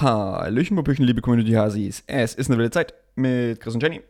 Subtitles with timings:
[0.00, 2.04] Hallöchen, Popöchen, liebe Community-Hasis.
[2.06, 4.00] Es ist eine wilde Zeit mit Chris und Jenny.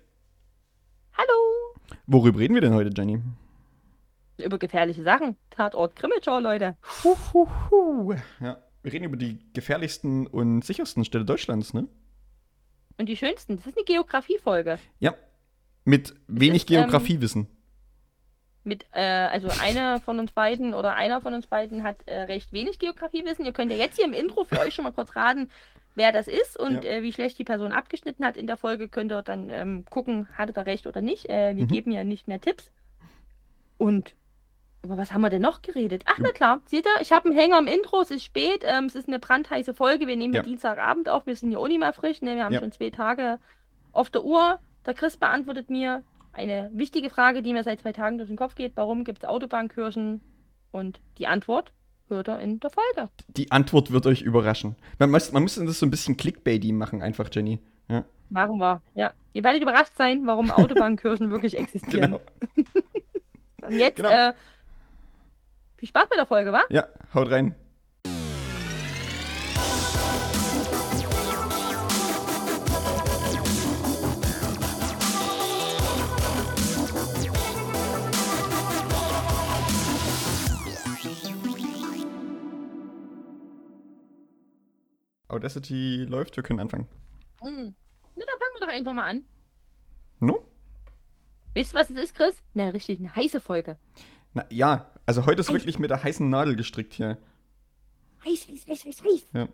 [1.14, 1.74] Hallo!
[2.06, 3.20] Worüber reden wir denn heute, Jenny?
[4.38, 5.36] Über gefährliche Sachen.
[5.50, 6.76] Tatort Grimmitschau, Leute.
[7.02, 8.14] Huhuhu.
[8.38, 11.88] Ja, wir reden über die gefährlichsten und sichersten Städte Deutschlands, ne?
[12.96, 13.56] Und die schönsten.
[13.56, 14.78] Das ist eine Geografiefolge.
[15.00, 15.14] Ja,
[15.84, 17.48] mit wenig ist, ähm, Geografiewissen.
[18.62, 22.52] Mit, äh, also einer von uns beiden oder einer von uns beiden hat äh, recht
[22.52, 23.44] wenig Geografiewissen.
[23.44, 25.50] Ihr könnt ja jetzt hier im Intro für euch schon mal kurz raten,
[25.94, 26.90] wer das ist und Ja.
[26.90, 28.88] äh, wie schlecht die Person abgeschnitten hat in der Folge.
[28.88, 31.28] Könnt ihr dann ähm, gucken, hatte er recht oder nicht.
[31.28, 31.68] Äh, wir Mhm.
[31.68, 32.70] geben ja nicht mehr Tipps.
[33.78, 34.14] Und
[34.82, 36.02] über was haben wir denn noch geredet?
[36.06, 38.84] Ach, na klar, seht ihr, ich habe einen Hänger im Intro, es ist spät, ähm,
[38.86, 40.06] es ist eine brandheiße Folge.
[40.06, 40.40] Wir nehmen Ja.
[40.40, 40.46] ja.
[40.46, 42.36] Dienstagabend auf, wir sind hier auch nicht mehr frisch, ne?
[42.36, 42.60] wir haben Ja.
[42.60, 43.38] schon zwei Tage
[43.92, 44.58] auf der Uhr.
[44.86, 48.54] Der Chris beantwortet mir eine wichtige Frage, die mir seit zwei Tagen durch den Kopf
[48.54, 48.72] geht.
[48.76, 50.22] Warum gibt es Autobahnkirchen?
[50.72, 51.72] Und die Antwort
[52.10, 53.08] hört er in der Folge.
[53.28, 54.76] Die Antwort wird euch überraschen.
[54.98, 57.58] Man muss, man muss das so ein bisschen Clickbaity machen, einfach, Jenny.
[57.88, 58.80] Ja, Machen wir.
[58.94, 59.12] Ja.
[59.32, 62.12] Ihr werdet überrascht sein, warum Autobahnkirchen wirklich existieren.
[62.12, 62.20] genau.
[63.66, 64.08] Und jetzt Genau.
[64.10, 64.32] äh,
[65.76, 66.62] viel Spaß mit der Folge, wa?
[66.70, 67.54] Ja, haut rein.
[85.40, 86.86] Audacity läuft, wir können anfangen.
[87.40, 87.74] Hm.
[88.14, 89.24] Na, dann fangen wir doch einfach mal an.
[90.20, 90.46] No?
[91.54, 92.36] Weißt du, was es ist, Chris?
[92.52, 93.78] Na, richtig, eine heiße Folge.
[94.34, 95.54] Na ja, also heute ist Heiß.
[95.54, 97.16] wirklich mit der heißen Nadel gestrickt hier.
[98.24, 99.28] Heiß, heiß, heiß, heiß, heiß.
[99.32, 99.48] Ja.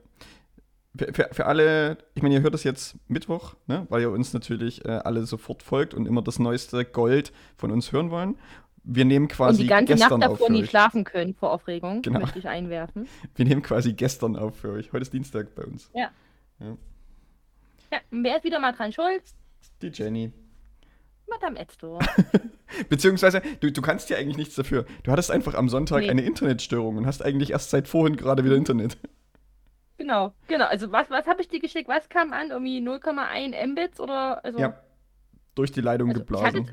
[0.99, 3.87] Für, für, für alle, ich meine, ihr hört das jetzt Mittwoch, ne?
[3.89, 7.93] weil ihr uns natürlich äh, alle sofort folgt und immer das neueste Gold von uns
[7.93, 8.37] hören wollen.
[8.89, 12.21] Wir nehmen Und quasi die ganze gestern Nacht davor nie schlafen können vor Aufregung, Genau.
[12.21, 13.09] möchte ich einwerfen.
[13.35, 14.93] Wir nehmen quasi gestern auf für euch.
[14.93, 15.91] Heute ist Dienstag bei uns.
[15.93, 16.11] Ja,
[16.61, 16.79] und
[18.11, 19.23] wer ist wieder mal dran schuld?
[19.83, 20.33] Die Jenny.
[21.29, 21.99] Madame Edstore.
[22.89, 24.87] Beziehungsweise, du, du kannst ja eigentlich nichts dafür.
[25.03, 26.11] Du hattest einfach am Sonntag Nee.
[26.11, 28.97] eine Internetstörung und hast eigentlich erst seit vorhin gerade wieder Internet.
[29.99, 30.67] genau, genau.
[30.67, 31.89] Also was, was habe ich dir geschickt?
[31.89, 32.51] Was kam an?
[32.51, 34.79] Irgendwie 0,1 Mbits oder also Ja.
[35.57, 36.71] Durch die Leitung Also, geblasen.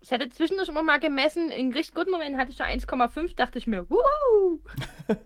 [0.00, 3.58] Ich hatte zwischendurch immer mal gemessen, in richtig guten Momenten hatte ich schon 1,5, dachte
[3.58, 4.60] ich mir, wuhu!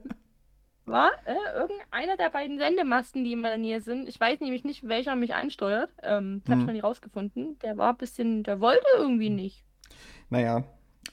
[0.87, 4.87] War äh, irgendeiner der beiden Sendemasten, die in meiner Nähe sind, ich weiß nämlich nicht,
[4.87, 6.61] welcher mich ansteuert, ähm, das habe Hm.
[6.61, 9.65] ich noch nicht rausgefunden, der war ein bisschen, der wollte irgendwie nicht.
[10.29, 10.65] Naja.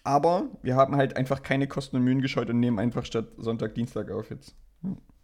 [0.03, 3.75] Aber wir haben halt einfach keine Kosten und Mühen gescheut und nehmen einfach statt Sonntag,
[3.75, 4.55] Dienstag auf jetzt.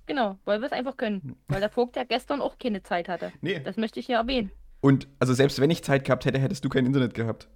[0.06, 1.36] Genau, weil wir es einfach können.
[1.48, 3.32] Weil der Vogt ja gestern auch keine Zeit hatte.
[3.42, 3.60] Nee.
[3.64, 4.52] Das möchte ich hier erwähnen.
[4.82, 7.50] Und also selbst wenn ich Zeit gehabt hätte, hättest du kein Internet gehabt.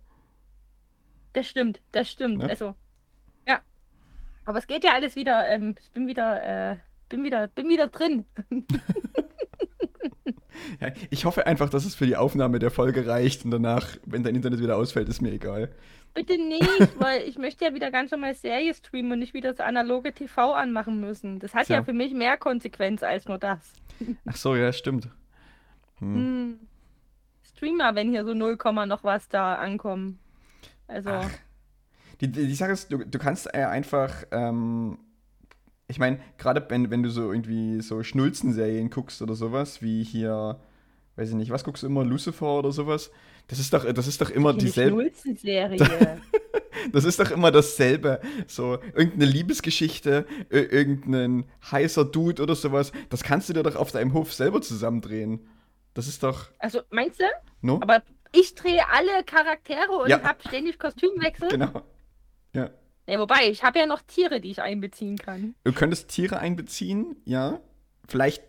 [1.33, 2.39] Das stimmt, das stimmt.
[2.39, 2.49] Ne?
[2.49, 2.75] Also,
[3.47, 3.61] ja.
[4.45, 6.77] Aber es geht ja alles wieder, ähm, ich bin wieder, äh,
[7.09, 8.25] bin wieder, bin wieder drin.
[10.79, 14.23] Ja, ich hoffe einfach, dass es für die Aufnahme der Folge reicht und danach, wenn
[14.23, 15.69] dein Internet wieder ausfällt, ist mir egal.
[16.13, 16.65] Bitte nicht,
[16.99, 20.53] weil ich möchte ja wieder ganz normal Serie streamen und nicht wieder das analoge TV
[20.53, 21.39] anmachen müssen.
[21.39, 21.77] Das hat Tja.
[21.77, 23.73] ja für mich mehr Konsequenz als nur das.
[24.25, 25.09] Ach so, ja, stimmt.
[25.99, 26.15] Hm.
[26.15, 26.59] Hm.
[27.43, 30.19] Streamer, wenn hier so 0, Komma noch was da ankommen.
[30.91, 31.29] Also, Ach.
[32.19, 34.99] Die, die, Sache ist, du, du kannst äh, einfach, ähm,
[35.87, 40.59] ich meine, gerade wenn, wenn du so irgendwie so Schnulzen-Serien guckst oder sowas, wie hier,
[41.15, 43.09] weiß ich nicht, was guckst du immer, Lucifer oder sowas,
[43.47, 46.21] das ist doch, das ist doch immer dieselbe, Schnulzen-Serie.
[46.93, 48.21] das ist doch immer dasselbe.
[48.47, 53.91] So, irgendeine Liebesgeschichte, ir- irgendein heißer Dude oder sowas, das kannst du dir doch auf
[53.91, 55.47] deinem Hof selber zusammendrehen.
[55.95, 57.25] Das ist doch, Also, meinst du?
[57.61, 57.79] no?
[57.81, 60.21] Aber ich drehe alle Charaktere und Ja.
[60.23, 61.49] habe ständig Kostümwechsel.
[61.49, 61.81] Genau.
[62.53, 62.69] Ja.
[63.07, 65.55] Ja, wobei, ich habe ja noch Tiere, die ich einbeziehen kann.
[65.63, 67.59] Du könntest Tiere einbeziehen, ja.
[68.07, 68.43] Vielleicht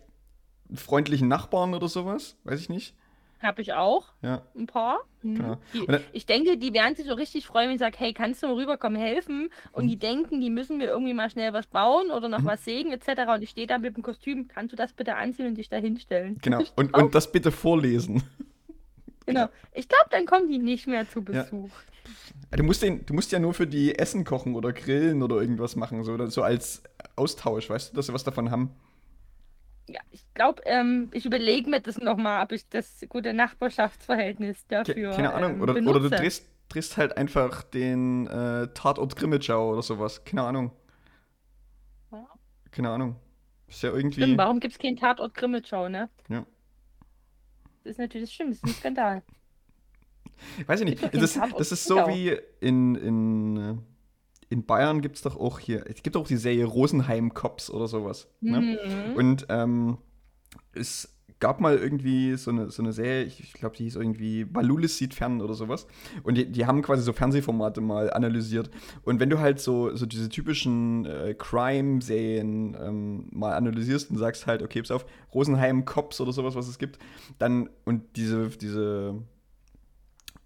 [0.73, 2.95] freundlichen Nachbarn oder sowas, weiß ich nicht.
[3.41, 5.01] Habe ich auch Ja, ein paar.
[5.21, 5.35] Mhm.
[5.35, 5.57] Genau.
[5.73, 8.41] Die, dann- ich denke, die werden sich so richtig freuen, wenn ich sage, hey, kannst
[8.41, 9.49] du mal rüberkommen, helfen?
[9.73, 9.89] Und Mhm.
[9.89, 12.45] die denken, die müssen mir irgendwie mal schnell was bauen oder noch Mhm.
[12.45, 13.27] was sägen etc.
[13.35, 15.75] Und ich stehe da mit dem Kostüm, kannst du das bitte anziehen und dich da
[15.75, 16.37] hinstellen?
[16.41, 16.59] genau.
[16.77, 18.23] Und, und das bitte vorlesen.
[19.25, 19.49] Genau.
[19.73, 21.43] Ich glaube, dann kommen die nicht mehr zu Ja.
[21.43, 21.71] Besuch.
[22.51, 25.75] Du musst, den, du musst ja nur für die Essen kochen oder grillen oder irgendwas
[25.75, 26.83] machen, so, oder so als
[27.15, 28.71] Austausch, weißt du, dass sie was davon haben.
[29.87, 34.83] Ja, ich glaube, ähm, ich überlege mir das nochmal, ob ich das gute Nachbarschaftsverhältnis Ke
[34.83, 35.55] dafür keine Ahnung.
[35.55, 40.23] ähm, Oder, oder du drehst, drehst halt einfach den äh, Tatort Grimmitschau oder sowas.
[40.23, 40.71] Keine Ahnung.
[42.11, 42.27] Ja.
[42.71, 43.15] Keine Ahnung.
[43.67, 44.21] Ist ja irgendwie.
[44.21, 46.09] Stimmt, warum gibt es keinen Tatort Grimmitschau, ne?
[46.29, 46.45] Ja.
[47.83, 49.23] Das ist natürlich stimmt, das ist ein Skandal.
[50.65, 51.13] Weiß ich nicht.
[51.13, 53.75] Das, das ist so wie in, in, äh,
[54.49, 57.87] in Bayern gibt es doch auch hier, es gibt auch die Serie Rosenheim Cops oder
[57.87, 58.27] sowas.
[58.41, 58.61] Ne?
[58.61, 59.15] Mhm.
[59.15, 59.97] Und ähm,
[60.73, 61.13] es
[61.43, 65.13] gab mal irgendwie so eine, so eine Serie, ich, glaube, die hieß irgendwie Balulis sieht
[65.13, 65.87] fern oder sowas.
[66.23, 68.69] Und die, die haben quasi so Fernsehformate mal analysiert.
[69.03, 74.47] Und wenn du halt so, so diese typischen äh, Crime-Serien ähm, mal analysierst und sagst
[74.47, 76.97] halt, okay, pass auf, Rosenheim Cops oder sowas, was es gibt,
[77.39, 79.15] dann und diese, diese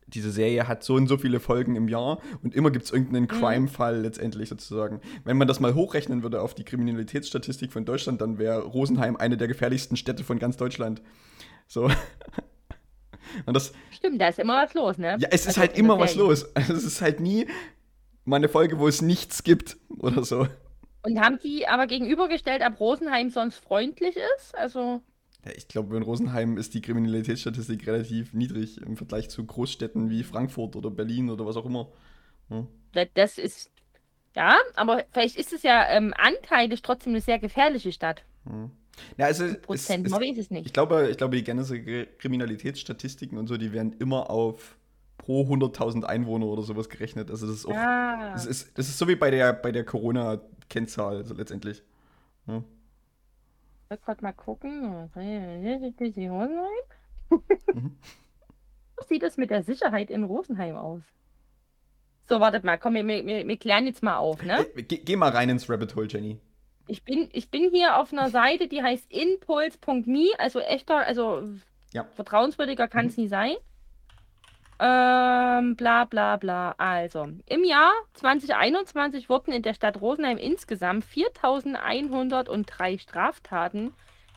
[0.08, 3.24] diese Serie hat so und so viele Folgen im Jahr und immer gibt es irgendeinen
[3.24, 3.28] mhm.
[3.28, 5.02] Crime-Fall letztendlich sozusagen.
[5.26, 9.38] Wenn man das mal hochrechnen würde auf die Kriminalitätsstatistik von Deutschland, dann wäre Rosenheim eine
[9.38, 11.02] der gefährlichsten Städte von ganz Deutschland.
[11.68, 11.90] So.
[13.46, 15.18] Und das, Stimmt, da ist immer was los, ne?
[15.20, 16.46] Ja, es ist also halt immer was los.
[16.56, 17.46] Also es ist halt nie
[18.24, 20.48] mal eine Folge, wo es nichts gibt oder so.
[21.04, 24.58] Und haben die aber gegenübergestellt, ob Rosenheim sonst freundlich ist?
[24.58, 25.02] Also.
[25.56, 30.76] Ich glaube, in Rosenheim ist die Kriminalitätsstatistik relativ niedrig im Vergleich zu Großstädten wie Frankfurt
[30.76, 31.92] oder Berlin oder was auch immer.
[32.50, 32.68] Ja.
[33.14, 33.72] Das ist,
[34.36, 38.24] ja, aber vielleicht ist es ja ähm, anteilig trotzdem eine sehr gefährliche Stadt.
[38.46, 38.72] Hm.
[39.18, 40.66] Ja, also Prozent, es, man weiß es nicht.
[40.66, 44.78] Ich glaube, ich glaube, die generelle Kriminalitätsstatistiken und so, die werden immer auf
[45.18, 47.30] pro 100.000 Einwohner oder sowas gerechnet.
[47.30, 48.32] Also das ist auch, ah.
[48.34, 51.84] das ist, das ist so wie bei der, bei der Corona-Kennzahl also letztendlich.
[52.48, 52.64] Ja.
[53.88, 55.10] Ich wollte gerade mal gucken.
[57.74, 57.98] mhm.
[59.00, 61.02] Wie sieht es mit der Sicherheit in Rosenheim aus?
[62.28, 64.68] So, wartet mal, komm, wir, wir, wir klären jetzt mal auf, ne?
[64.76, 66.38] Geh, geh, mal rein ins Rabbit Hole, Jenny.
[66.88, 71.48] Ich bin, ich bin hier auf einer Seite, die heißt impulse.me, also echter, also
[71.94, 72.04] ja.
[72.16, 73.24] vertrauenswürdiger kann es mhm.
[73.24, 73.56] nie sein.
[74.80, 76.76] Ähm, bla bla bla.
[76.78, 83.94] Also, im Jahr 2021 wurden in der Stadt Rosenheim insgesamt 4103 Straftaten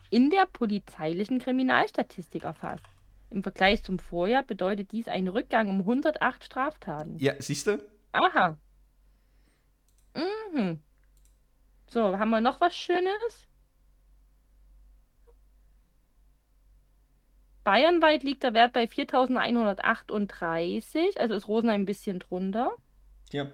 [0.08, 2.84] in der polizeilichen Kriminalstatistik erfasst.
[3.31, 7.16] Im Vergleich zum Vorjahr bedeutet dies einen Rückgang um 108 Straftaten.
[7.19, 7.78] Ja, siehst du?
[8.12, 8.56] Aha.
[10.14, 10.81] Mhm.
[11.87, 13.46] So, haben wir noch was Schönes?
[17.65, 22.73] Bayernweit liegt der Wert bei 4.138, also ist Rosenheim ein bisschen drunter.
[23.33, 23.47] Ja,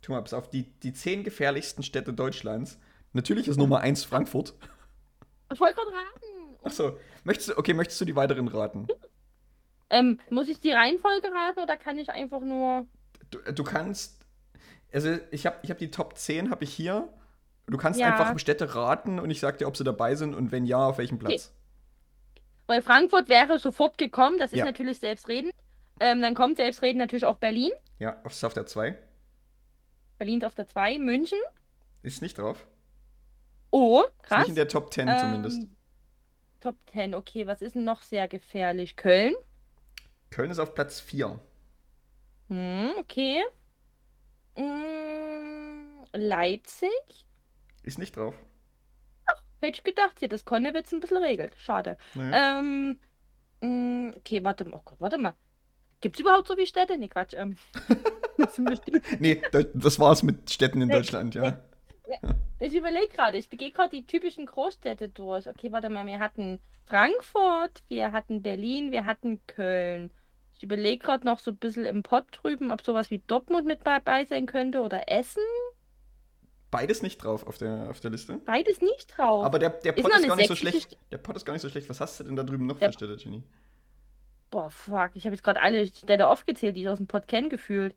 [0.00, 2.78] tu mal, auf die, die zehn gefährlichsten Städte Deutschlands.
[3.12, 4.54] Natürlich ist Nummer 1 Frankfurt.
[5.52, 6.56] Ich wollte gerade raten.
[6.64, 8.88] Achso, möchtest du, okay, möchtest du die weiteren raten?
[9.90, 12.86] Ähm, muss ich die Reihenfolge raten oder kann ich einfach nur.
[13.30, 14.20] Du, du kannst.
[14.92, 17.08] Also ich habe ich hab die Top 10 habe ich hier.
[17.66, 18.10] Du kannst ja.
[18.10, 20.98] einfach Städte raten und ich sag dir, ob sie dabei sind und wenn ja, auf
[20.98, 21.52] welchem Platz.
[21.54, 21.63] Okay.
[22.66, 24.64] Weil Frankfurt wäre sofort gekommen, das ist ja.
[24.64, 25.52] natürlich selbstredend.
[26.00, 27.70] Ähm, dann kommt selbstredend natürlich auch Berlin.
[27.98, 28.98] Ja, ist auf der 2.
[30.18, 30.98] Berlin ist auf der 2.
[30.98, 31.38] München.
[32.02, 32.66] Ist nicht drauf.
[33.70, 34.42] Oh, krass.
[34.42, 35.62] Ist nicht in der Top 10 ähm, zumindest.
[36.60, 37.46] Top 10, okay.
[37.46, 38.96] Was ist denn noch sehr gefährlich?
[38.96, 39.34] Köln?
[40.30, 41.38] Köln ist auf Platz 4.
[42.48, 43.42] Hm, okay.
[44.56, 46.90] Hm, Leipzig?
[47.82, 48.34] Ist nicht drauf.
[49.64, 51.54] Hätte ich gedacht, hier, das Konnewitz ein bisschen regelt.
[51.56, 51.96] Schade.
[52.14, 52.58] Naja.
[52.60, 52.98] Ähm,
[53.60, 54.76] mh, mm, okay, warte mal.
[54.76, 55.34] Oh Gott, warte mal.
[56.00, 56.98] Gibt es überhaupt so wie Städte?
[56.98, 57.34] Nee, Quatsch.
[57.34, 57.56] Ähm,
[59.18, 59.40] nee,
[59.74, 61.58] das war's mit Städten in Deutschland, ja.
[62.60, 65.48] Ich überlege gerade, ich gehe gerade die typischen Großstädte durch.
[65.48, 70.10] Okay, warte mal, wir hatten Frankfurt, wir hatten Berlin, wir hatten Köln.
[70.56, 73.86] Ich überlege gerade noch so ein bisschen im Pott drüben, ob sowas wie Dortmund mit
[73.86, 75.42] dabei sein könnte oder Essen.
[76.74, 78.38] Beides nicht drauf auf der, auf der Liste.
[78.38, 79.44] Beides nicht drauf.
[79.44, 80.98] Aber der, der Pot ist, ist gar nicht so schlecht.
[81.12, 81.88] Der Pot ist gar nicht so schlecht.
[81.88, 82.88] Was hast du denn da drüben noch der...
[82.88, 83.44] für Städte, Jenny?
[84.50, 85.12] Boah, fuck.
[85.14, 87.94] Ich habe jetzt gerade alle Städte aufgezählt, die ich aus dem Pot kennen, gefühlt.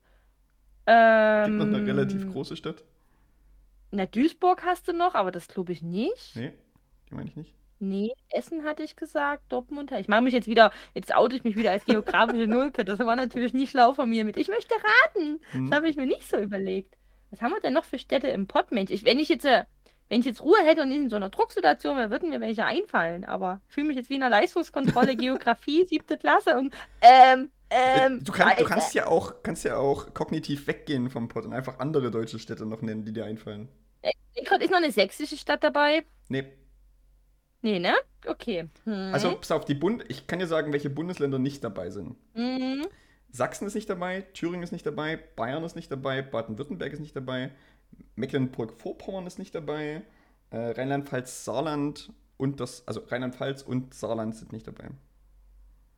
[0.86, 2.84] Ähm, Gibt noch eine relativ große Stadt?
[3.90, 6.36] Na, Duisburg hast du noch, aber das glaube ich nicht.
[6.36, 6.54] Nee,
[7.10, 7.56] die meine ich nicht.
[7.80, 9.92] Nee, Essen hatte ich gesagt, Dortmund.
[9.92, 12.86] Ich mache mich jetzt wieder, jetzt oute ich mich wieder als geografische Nulpe.
[12.86, 14.38] Das war natürlich nicht schlau von mir mit.
[14.38, 15.40] Ich möchte raten.
[15.52, 15.70] Hm.
[15.70, 16.97] Das habe ich mir nicht so überlegt.
[17.32, 18.92] Was haben wir denn noch für Städte im Pott, Mensch?
[18.92, 19.64] Ich, wenn ich jetzt, äh,
[20.10, 22.66] wenn ich jetzt Ruhe hätte und nicht in so einer Drucksituation wäre, würden mir welche
[22.66, 23.26] einfallen.
[23.26, 28.24] Aber ich fühle mich jetzt wie in einer Leistungskontrolle, Geografie, siebte Klasse und ähm, ähm,
[28.24, 31.80] du, kann, du kannst ja auch, kannst ja auch kognitiv weggehen vom Pott und einfach
[31.80, 33.68] andere deutsche Städte noch nennen, die dir einfallen.
[34.38, 36.06] Ingolstadt ist noch eine sächsische Stadt dabei?
[36.30, 36.46] Nee.
[37.62, 37.96] Nee, ne?
[38.26, 38.70] Okay.
[38.84, 39.14] Hm.
[39.14, 42.16] Also, pass auf, die Bund ich kann dir sagen, welche Bundesländer nicht dabei sind.
[42.36, 42.86] Mhm.
[43.38, 47.16] Sachsen ist nicht dabei, Thüringen ist nicht dabei, Bayern ist nicht dabei, Baden-Württemberg ist nicht
[47.16, 47.52] dabei,
[48.16, 50.02] Mecklenburg-Vorpommern ist nicht dabei,
[50.50, 54.90] äh, Rheinland-Pfalz, Saarland und das, also Rheinland-Pfalz und Saarland sind nicht dabei.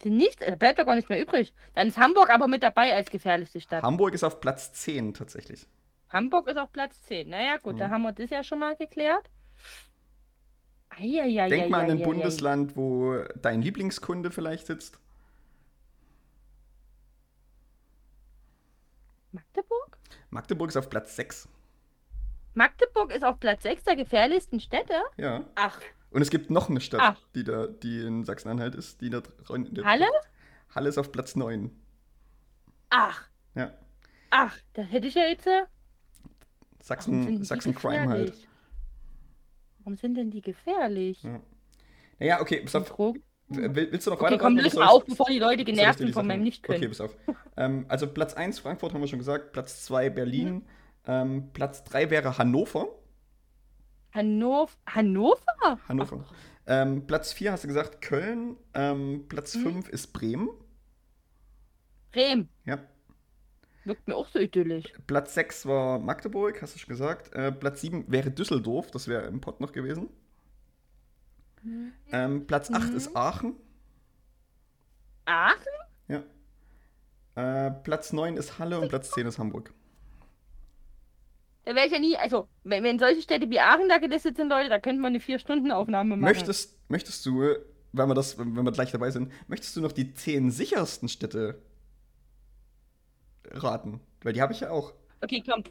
[0.03, 0.41] Sind nicht?
[0.41, 1.53] Da bleibt doch gar nicht mehr übrig.
[1.75, 3.83] Dann ist Hamburg aber mit dabei als gefährlichste Stadt.
[3.83, 5.67] Hamburg ist auf Platz 10 tatsächlich.
[6.09, 7.29] Hamburg ist auf Platz 10.
[7.29, 7.79] Naja, gut, mhm.
[7.79, 9.29] da haben wir das ja schon mal geklärt.
[10.89, 14.99] Eieiei, Denk mal an ein Bundesland, wo dein Lieblingskunde vielleicht sitzt.
[19.31, 19.97] Magdeburg?
[20.29, 21.47] Magdeburg ist auf Platz 6.
[22.53, 24.93] Magdeburg ist auf Platz 6 der gefährlichsten Städte?
[25.17, 25.45] Ja.
[25.55, 25.79] Ach,
[26.11, 27.19] Und es gibt noch eine Stadt, Ach.
[27.35, 29.65] die da, die in Sachsen-Anhalt ist, die da dran.
[29.67, 30.07] in der- Halle?
[30.73, 31.69] Halle ist auf Platz 9.
[32.89, 33.73] Ach, Ja.
[34.31, 35.45] ach, das hätte ich ja jetzt.
[35.47, 35.65] äh,
[36.81, 38.47] Sachsen, Sachsen Crime halt.
[39.79, 41.21] Warum sind denn die gefährlich?
[41.23, 41.39] Ja.
[42.19, 42.89] Naja, okay, pass auf.
[42.89, 43.23] Drogen?
[43.49, 46.13] Will- Willst du noch Okay, weiter komm, löse mal auf, bevor die Leute genervt sind
[46.13, 46.77] von meinem Nicht-Können.
[46.77, 47.15] Okay, pass auf.
[47.57, 50.63] ähm, also Platz 1 Frankfurt haben wir schon gesagt, Platz 2 Berlin, Mhm.
[51.07, 52.87] ähm, Platz 3 wäre Hannover.
[54.11, 54.71] Hannover?
[54.87, 55.41] Hannover?
[55.87, 56.25] Hannover.
[56.67, 59.63] Ähm, Platz 4 hast du gesagt Köln, ähm, Platz Mhm.
[59.63, 60.49] 5 ist Bremen.
[62.11, 62.49] Bremen.
[62.65, 62.79] Ja.
[63.85, 64.85] Wirkt mir auch so idyllisch.
[65.07, 67.33] Platz 6 war Magdeburg, hast du schon gesagt.
[67.33, 70.09] Äh, Platz 7 wäre Düsseldorf, das wäre im Pott noch gewesen.
[72.11, 72.95] Ähm, Platz 8 Mhm.
[72.97, 73.55] ist Aachen.
[75.25, 75.57] Aachen?
[76.07, 76.23] Ja.
[77.35, 79.73] Äh, Platz 9 ist Halle und Platz 10 ist Hamburg.
[81.65, 84.49] Da wäre ich ja nie, also, wenn, wenn solche Städte wie Aachen da gelistet sind,
[84.49, 86.21] Leute, da könnte man eine Vier-Stunden-Aufnahme machen.
[86.21, 87.41] Möchtest, möchtest du,
[87.91, 91.61] weil wir, das, wenn wir gleich dabei sind, möchtest du noch die 10 sichersten Städte
[93.51, 93.99] raten?
[94.23, 94.93] Weil die habe ich ja auch.
[95.21, 95.63] Okay, komm.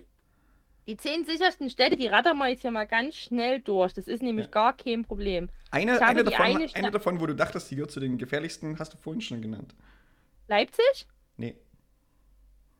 [0.88, 3.92] Die zehn sichersten Städte, die rattern wir jetzt hier mal ganz schnell durch.
[3.92, 4.50] Das ist nämlich Ja.
[4.50, 5.50] gar kein Problem.
[5.71, 8.95] Eine, eine, davon, eine eine davon, wo du dachtest, die gehört zu den gefährlichsten, hast
[8.95, 9.75] du vorhin schon genannt.
[10.49, 11.07] Leipzig?
[11.37, 11.54] Nee.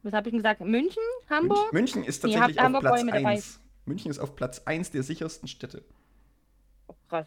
[0.03, 0.62] Was habe ich denn gesagt?
[0.62, 1.03] München?
[1.29, 1.71] Hamburg?
[1.71, 3.29] München, München ist Nee, tatsächlich habt auf Hamburg Platz Bäume dabei.
[3.29, 3.61] 1.
[3.85, 5.85] München ist auf Platz 1 der sichersten Städte.
[6.87, 7.27] Oh, krass.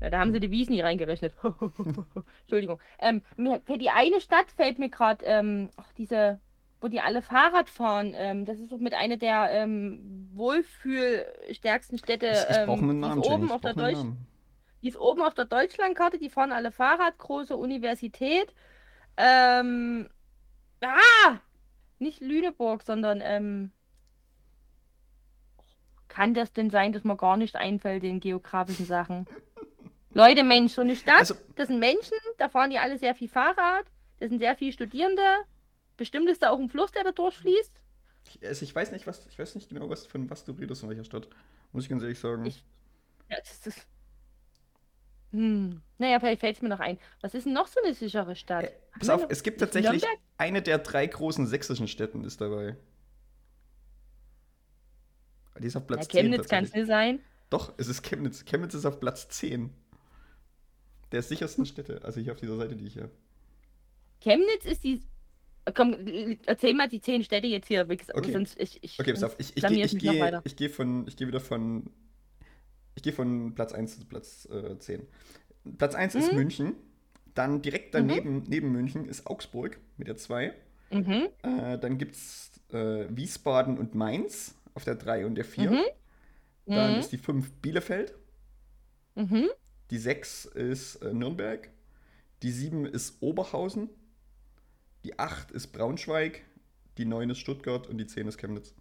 [0.00, 1.34] Ja, da haben sie die Wiesen nie reingerechnet.
[2.42, 2.80] Entschuldigung.
[2.98, 6.40] Ähm, mir, für die eine Stadt fällt mir gerade, ähm, ach, diese,
[6.82, 8.12] wo die alle Fahrrad fahren.
[8.16, 12.26] Ähm, das ist doch mit einer der ähm, wohlfühlstärksten Städte.
[12.26, 13.44] Ich, ich ähm, brauche einen die Namen, ist Jenny.
[13.44, 14.26] oben auf der Deutsch Namen.
[14.82, 18.52] Die ist oben auf der Deutschlandkarte, die fahren alle Fahrrad, große Universität.
[19.16, 20.08] Ähm,
[20.82, 21.36] ah!
[22.00, 23.70] Nicht Lüneburg, sondern ähm,
[26.08, 29.26] kann das denn sein, dass mir gar nicht einfällt in geografischen Sachen?
[30.14, 33.28] Leute, Mensch, so eine Stadt, Also- das sind Menschen, da fahren die alle sehr viel
[33.28, 33.86] Fahrrad,
[34.18, 35.22] das sind sehr viele Studierende.
[36.02, 37.70] Bestimmt ist da auch ein Fluss, der da durchfließt.
[38.26, 40.82] Ich, also ich weiß nicht, was, ich weiß nicht genau, was, von was du redest,
[40.82, 41.28] in welcher Stadt.
[41.70, 42.44] Muss ich ganz ehrlich sagen.
[42.44, 42.64] Ich-
[43.30, 43.86] Ja, das ist.
[45.30, 45.80] Hm.
[45.98, 46.98] Naja, vielleicht fällt es mir noch ein.
[47.20, 48.64] Was ist denn noch so eine sichere Stadt?
[48.64, 50.18] Äh, pass auf, es gibt tatsächlich Nürnberg?
[50.38, 52.76] eine der drei großen sächsischen Städten ist dabei.
[55.60, 57.20] Die ist auf Platz Ja, 10 Chemnitz kann es nicht sein.
[57.48, 58.44] Doch, es ist Chemnitz.
[58.44, 59.72] Chemnitz ist auf Platz 10.
[61.12, 62.00] Der sichersten Städte.
[62.02, 63.08] Also hier auf dieser Seite, die ich hier.
[64.20, 65.00] Chemnitz ist die.
[65.74, 65.94] Komm,
[66.46, 67.86] erzähl mal die zehn Städte jetzt hier.
[67.88, 68.32] Okay.
[68.32, 69.36] Sonst ich, ich, Okay, pass auf.
[69.38, 71.90] Ich, ich, ich ich, gehe geh von, ich gehe wieder von,
[72.96, 75.06] ich gehe von Platz 1 zu Platz äh, 10.
[75.78, 76.38] Platz 1 ist Mhm.
[76.38, 76.74] München.
[77.34, 80.52] Dann direkt daneben, neben München ist Augsburg mit der 2.
[80.90, 81.28] Mhm.
[81.42, 85.70] Äh, dann gibt es äh, Wiesbaden und Mainz auf der 3 und der 4.
[85.70, 85.78] Mhm.
[86.66, 86.98] Dann Mhm.
[86.98, 88.14] ist die 5 Bielefeld.
[89.14, 89.48] Mhm.
[89.90, 91.70] Die 6 ist äh, Nürnberg.
[92.42, 93.88] Die 7 ist Oberhausen.
[95.04, 96.42] Die 8 ist Braunschweig.
[96.98, 98.74] Die 9 ist Stuttgart und die 10 ist Chemnitz.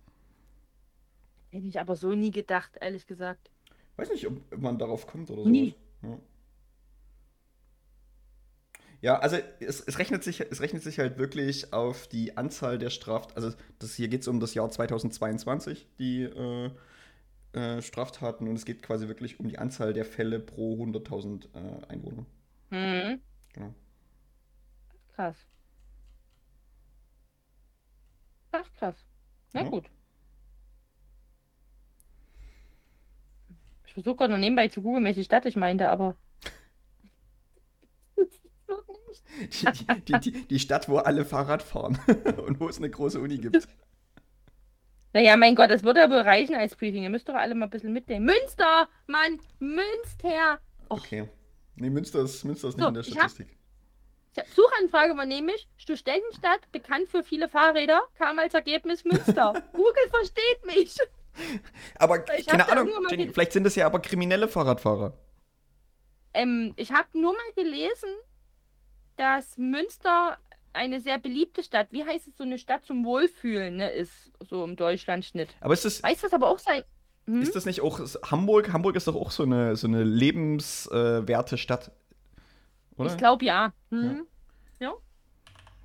[1.51, 3.49] Hätte ich aber so nie gedacht, ehrlich gesagt.
[3.97, 5.75] Weiß nicht, ob man darauf kommt oder Nie.
[6.01, 6.19] sowas.
[6.19, 6.19] Ja.
[9.01, 12.91] Ja, also es, es, rechnet sich, es rechnet sich halt wirklich auf die Anzahl der
[12.91, 13.35] Straft...
[13.35, 16.69] Also das, hier geht es um das Jahr 2022, die äh,
[17.53, 18.47] äh, Straftaten.
[18.47, 22.25] Und es geht quasi wirklich um die Anzahl der Fälle pro 100.000 äh, Einwohner.
[22.69, 23.21] Mhm.
[23.53, 23.73] Genau.
[25.15, 25.47] Krass.
[28.51, 28.95] Krass, krass.
[29.53, 29.69] Na Ja.
[29.69, 29.85] gut.
[33.85, 36.15] Ich versuche gerade noch nebenbei zu googeln, welche Stadt ich meinte, aber.
[39.39, 41.99] Die, die, die, die, Stadt, wo alle Fahrrad fahren
[42.45, 43.67] und wo es eine große Uni gibt.
[45.13, 47.03] Naja, mein Gott, das würde aber reichen als Briefing.
[47.03, 48.25] Ihr müsst doch alle mal ein bisschen mitnehmen.
[48.25, 48.87] Münster!
[49.07, 49.41] Mann!
[49.59, 50.61] Münster!
[50.89, 51.27] Och, Okay.
[51.75, 53.57] Nee, Münster ist, Münster ist nicht So, in der Statistik.
[54.55, 55.67] Suchanfrage übernehme ich.
[55.77, 59.53] Studentenstadt, bekannt für viele Fahrräder, kam als Ergebnis Münster.
[59.73, 60.97] Google versteht mich.
[61.95, 65.17] Aber Ich keine Ahnung, Jenny, vielleicht sind es ja aber kriminelle Fahrradfahrer.
[66.33, 68.09] Ähm, ich habe nur mal gelesen,
[69.17, 70.37] dass Münster
[70.73, 74.63] eine sehr beliebte Stadt, wie heißt es, so eine Stadt zum Wohlfühlen ne, ist, so
[74.63, 75.49] im Deutschlandschnitt.
[75.59, 76.83] Aber ist das, Weiß das aber auch sein?
[77.25, 77.41] Hm?
[77.41, 78.73] ist das nicht auch Hamburg?
[78.73, 81.91] Hamburg ist doch auch so eine, so eine lebenswerte Stadt.
[82.97, 83.11] Oder?
[83.11, 83.73] Ich glaube ja.
[83.89, 84.25] Hm?
[84.79, 84.93] Ja.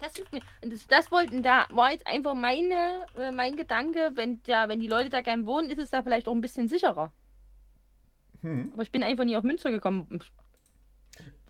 [0.00, 4.42] Das, ist mir- das, das wollten da, war jetzt einfach meine, äh, mein Gedanke, wenn
[4.44, 7.12] da, wenn die Leute da gern wohnen, ist es da vielleicht auch ein bisschen sicherer.
[8.42, 8.70] Hm.
[8.74, 10.20] Aber ich bin einfach nie auf Münster gekommen.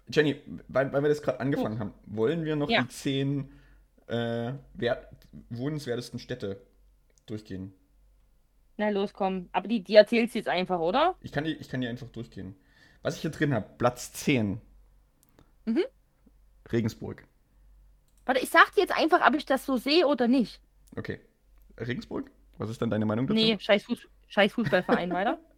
[0.08, 0.36] Jenny,
[0.68, 2.82] weil, weil wir das gerade angefangen haben, wollen wir noch Ja.
[2.82, 3.50] die zehn
[4.06, 5.08] äh, wert,
[5.50, 6.62] wohnenswertesten Städte
[7.26, 7.74] durchgehen?
[8.76, 9.48] Na los, komm.
[9.52, 11.16] Aber die, die erzählst du jetzt einfach, oder?
[11.22, 12.54] Ich kann die, ich kann die einfach durchgehen.
[13.02, 14.60] Was ich hier drin habe, Platz 10.
[15.66, 15.84] Mhm.
[16.72, 17.24] Regensburg.
[18.24, 20.60] Warte, ich sag dir jetzt einfach, ob ich das so sehe oder nicht.
[20.96, 21.20] Okay.
[21.78, 22.30] Regensburg?
[22.58, 23.38] Was ist dann deine Meinung dazu?
[23.38, 25.38] Nee, scheiß, Fuß scheiß Fußballverein, weiter.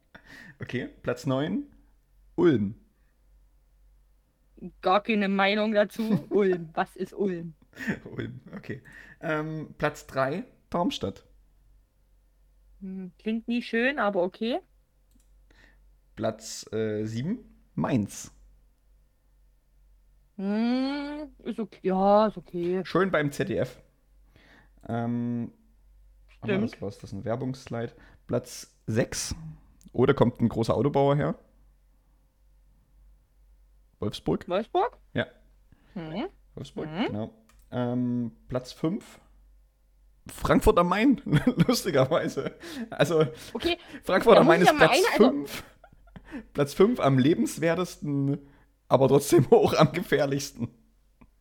[0.60, 1.64] Okay, Platz 9.
[2.34, 2.74] Ulm.
[4.82, 6.26] Gar keine Meinung dazu.
[6.30, 6.68] Ulm.
[6.74, 7.54] Was ist Ulm?
[8.16, 8.82] Ulm, okay.
[9.20, 10.44] Ähm, Platz 3.
[10.68, 11.24] Darmstadt.
[12.80, 14.58] Hm, Klingt nie schön, aber okay.
[16.16, 17.38] Platz 7.
[17.74, 18.32] Mainz.
[20.38, 21.78] Hm, ist okay.
[21.82, 22.80] Ja, ist okay.
[22.84, 23.76] Schön beim ZDF.
[24.88, 25.52] Ähm,
[26.28, 26.62] Stimmt.
[26.72, 26.98] was war das?
[26.98, 27.92] Das ist ein Werbungsslide.
[28.26, 29.34] Platz 6.
[29.92, 31.34] Oder kommt ein großer Autobauer her?
[34.00, 34.48] Wolfsburg?
[34.48, 34.96] Wolfsburg?
[35.14, 35.26] Ja.
[35.94, 36.28] Hm.
[36.54, 37.06] Wolfsburg, Mhm.
[37.06, 37.30] genau.
[37.70, 39.20] Ähm, Platz 5.
[40.28, 41.20] Frankfurt am Main,
[41.66, 42.54] lustigerweise.
[42.90, 45.64] Also, Okay, Frankfurt am Main ist Platz eine- also- 5.
[46.52, 48.38] Platz 5 am lebenswertesten,
[48.88, 50.68] aber trotzdem auch am gefährlichsten.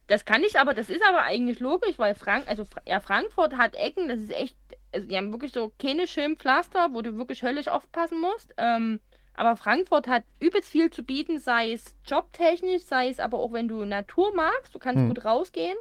[0.07, 3.75] das kann ich, aber das ist aber eigentlich logisch, weil Frank, also ja, Frankfurt hat
[3.75, 4.55] Ecken, das ist echt,
[4.93, 8.53] also die haben wirklich so keine schönen Pflaster, wo du wirklich höllisch aufpassen musst.
[8.57, 9.01] Ähm,
[9.33, 13.67] aber Frankfurt hat übelst viel zu bieten, sei es jobtechnisch, sei es aber auch, wenn
[13.67, 15.09] du Natur magst, du kannst Hm.
[15.09, 15.77] gut rausgehen.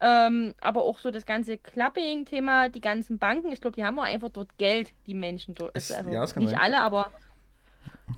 [0.00, 4.04] Ähm, aber auch so das ganze Clubbing-Thema, die ganzen Banken, ich glaube, die haben auch
[4.04, 5.76] einfach dort Geld, die Menschen dort.
[5.90, 7.12] Also, ja, nicht alle, aber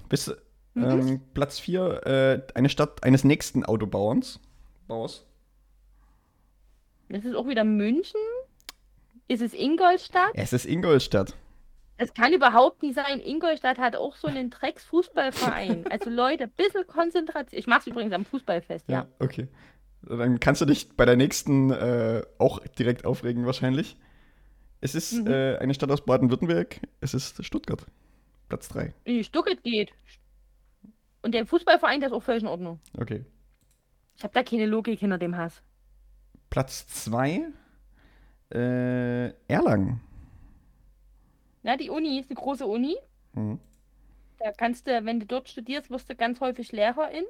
[0.09, 0.31] Bis,
[0.75, 0.85] Mhm.
[0.85, 4.41] ähm, Platz 4, äh, eine Stadt eines nächsten Autobauers.
[4.89, 5.25] Bauers.
[7.09, 8.21] das ist auch wieder München.
[9.29, 10.33] Ist es Ingolstadt?
[10.35, 11.35] Es ist Ingolstadt.
[11.97, 13.21] Es kann überhaupt nicht sein.
[13.21, 15.85] Ingolstadt hat auch so einen Drecks-Fußballverein.
[15.91, 17.59] Also Leute, ein bisschen Konzentration.
[17.59, 18.95] Ich mache es übrigens am Fußballfest, ja.
[19.03, 19.49] Ja, okay.
[20.03, 23.97] Dann kannst du dich bei der nächsten äh, auch direkt aufregen wahrscheinlich.
[24.83, 25.29] Es ist Mhm.
[25.29, 26.81] äh, eine Stadt aus Baden-Württemberg.
[27.01, 27.87] Es ist Stuttgart.
[28.49, 28.93] Platz 3.
[29.07, 29.93] Die Stuttgart geht.
[31.25, 32.81] Und der Fußballverein, der ist auch völlig in Ordnung.
[32.99, 33.25] Okay.
[34.17, 35.63] Ich habe da keine Logik hinter dem Hass.
[36.51, 37.47] Platz 2.
[38.53, 40.01] Äh, Erlangen.
[41.63, 42.97] Ja, die Uni ist eine große Uni.
[43.33, 43.59] Mhm.
[44.39, 47.25] Da kannst du, wenn du dort studierst, wirst du ganz häufig Lehrerin.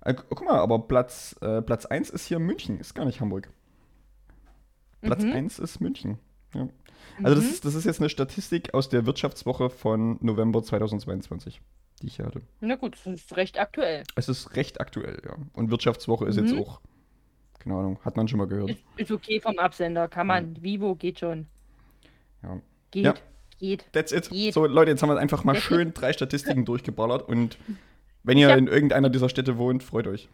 [0.00, 3.20] Äh, gu- guck mal, aber Platz, äh, Platz 1 ist hier München, ist gar nicht
[3.20, 3.52] Hamburg.
[5.02, 5.32] Platz Mhm.
[5.32, 6.18] 1 ist München.
[6.54, 6.68] Ja.
[7.22, 7.50] Also das Mhm.
[7.50, 11.60] ist, das ist jetzt eine Statistik aus der Wirtschaftswoche von November 2022,
[12.02, 12.40] die ich hatte.
[12.60, 14.04] Na gut, das ist recht aktuell.
[14.16, 15.36] Es ist recht aktuell, ja.
[15.52, 16.60] Und Wirtschaftswoche ist jetzt Mhm.
[16.60, 16.80] auch,
[17.58, 18.70] keine Ahnung, hat man schon mal gehört.
[18.70, 20.60] Ist, ist okay vom Absender, kann man.
[20.62, 21.46] Vivo geht schon.
[22.42, 22.60] Ja.
[22.90, 23.14] Geht, Ja.
[23.58, 23.84] geht.
[23.92, 24.30] That's it.
[24.30, 24.54] Geht.
[24.54, 27.58] So, Leute, jetzt haben wir einfach mal That's schön drei Statistiken durchgeballert und
[28.22, 30.28] wenn ihr hab- in irgendeiner dieser Städte wohnt, freut euch.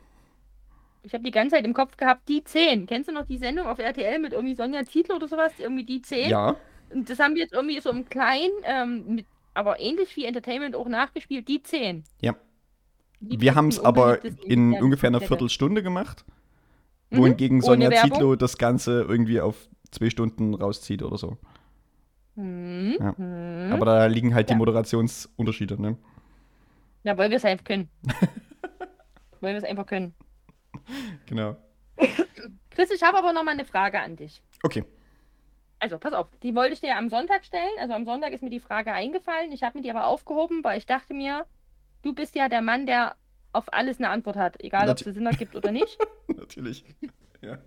[1.03, 2.87] Ich habe die ganze Zeit im Kopf gehabt, die 10.
[2.87, 5.53] Kennst du noch die Sendung auf RTL mit irgendwie Sonja Zietlow oder sowas?
[5.59, 6.29] Irgendwie die 10?
[6.31, 6.57] Ja,
[6.91, 9.27] Und das haben wir jetzt irgendwie so im Kleinen, ähm, mit,
[9.57, 12.05] aber ähnlich wie Entertainment auch nachgespielt, die 10.
[12.21, 12.37] Ja.
[13.21, 15.21] Die wir haben es aber in ungefähr einer.
[15.21, 16.25] Viertelstunde gemacht,
[17.11, 17.91] Mhm, wohingegen Sonja.
[17.91, 21.39] Zietlow das Ganze irgendwie auf zwei Stunden rauszieht oder so.
[22.35, 23.17] Hm, Ja.
[23.17, 23.71] hm.
[23.73, 24.59] Aber da liegen halt die Ja.
[24.59, 25.97] Moderationsunterschiede, ne?
[27.05, 27.89] Ja, weil wir es einfach können.
[29.41, 30.15] weil wir es einfach können.
[31.27, 31.57] Genau.
[32.71, 34.43] Chris, ich habe aber noch mal eine Frage an dich.
[34.63, 34.85] Okay.
[35.79, 37.71] Also, pass auf, die wollte ich dir am Sonntag stellen.
[37.79, 39.53] Also am Sonntag ist mir die Frage eingefallen.
[39.53, 41.45] Ich habe mir die aber aufgehoben, weil ich dachte mir,
[42.03, 43.15] du bist ja der Mann, der
[43.53, 45.99] auf alles eine Antwort hat, egal ob Natu- es Sinn ergibt oder nicht.
[46.29, 46.85] Natürlich.
[47.43, 47.59] Ja.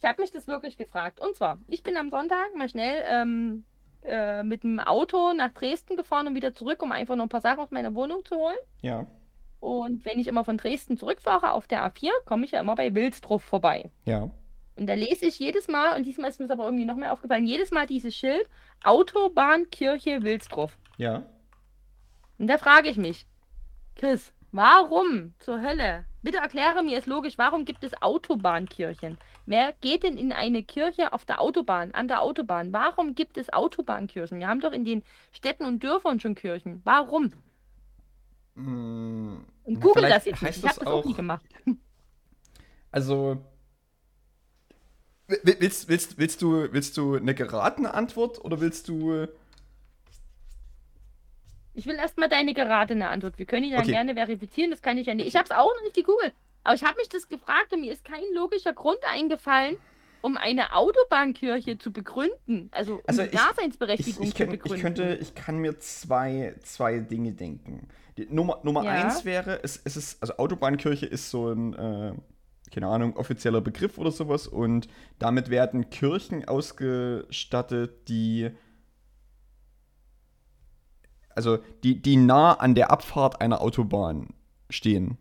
[0.00, 1.18] Ich habe mich das wirklich gefragt.
[1.20, 3.64] Und zwar, ich bin am Sonntag mal schnell ähm,
[4.02, 7.40] äh, mit dem Auto nach Dresden gefahren und wieder zurück, um einfach noch ein paar
[7.40, 8.56] Sachen aus meiner Wohnung zu holen.
[8.82, 9.06] Ja.
[9.60, 12.94] Und wenn ich immer von Dresden zurückfahre auf der A4, komme ich ja immer bei
[12.94, 13.90] Wilsdruff vorbei.
[14.04, 14.28] Ja.
[14.76, 17.12] Und da lese ich jedes Mal, und diesmal ist mir das aber irgendwie noch mehr
[17.12, 18.48] aufgefallen, jedes Mal dieses Schild
[18.82, 20.76] Autobahnkirche Wilsdruff.
[20.96, 21.22] Ja.
[22.38, 23.26] Und da frage ich mich,
[23.94, 26.04] Chris, warum zur Hölle?
[26.22, 29.18] Bitte erkläre mir es logisch, warum gibt es Autobahnkirchen?
[29.46, 32.72] Wer geht denn in eine Kirche auf der Autobahn, an der Autobahn?
[32.72, 34.40] Warum gibt es Autobahnkirchen?
[34.40, 36.80] Wir haben doch in den Städten und Dörfern schon Kirchen.
[36.84, 37.32] Warum?
[38.54, 40.56] Mm, Und google das jetzt nicht.
[40.56, 41.44] Ich habe das das auch nie gemacht.
[42.90, 43.44] Also.
[45.26, 49.26] Will- Willst, willst, willst, du, willst du eine geratene Antwort oder willst du.
[51.76, 53.38] Ich will erstmal deine geratene Antwort.
[53.38, 53.90] Wir können die dann Okay.
[53.92, 55.26] gerne verifizieren, das kann ich ja nicht.
[55.26, 56.32] Ich habe es auch noch nicht gegoogelt.
[56.62, 59.76] Aber ich habe mich das gefragt und mir ist kein logischer Grund eingefallen,
[60.22, 62.68] um eine Autobahnkirche zu begründen.
[62.70, 64.76] Also, um Also die ich- Daseinsberechtigung Ich, ich, zu begründen.
[64.76, 67.88] ich, könnte, ich kann mir zwei, zwei Dinge denken.
[68.16, 68.92] Die Nummer, Nummer Ja.
[68.92, 72.12] eins wäre, es, es ist, also Autobahnkirche ist so ein, äh,
[72.70, 78.50] keine Ahnung, offizieller Begriff oder sowas und damit werden Kirchen ausgestattet, die
[81.34, 84.28] also die, die nah an der Abfahrt einer Autobahn
[84.70, 85.18] stehen.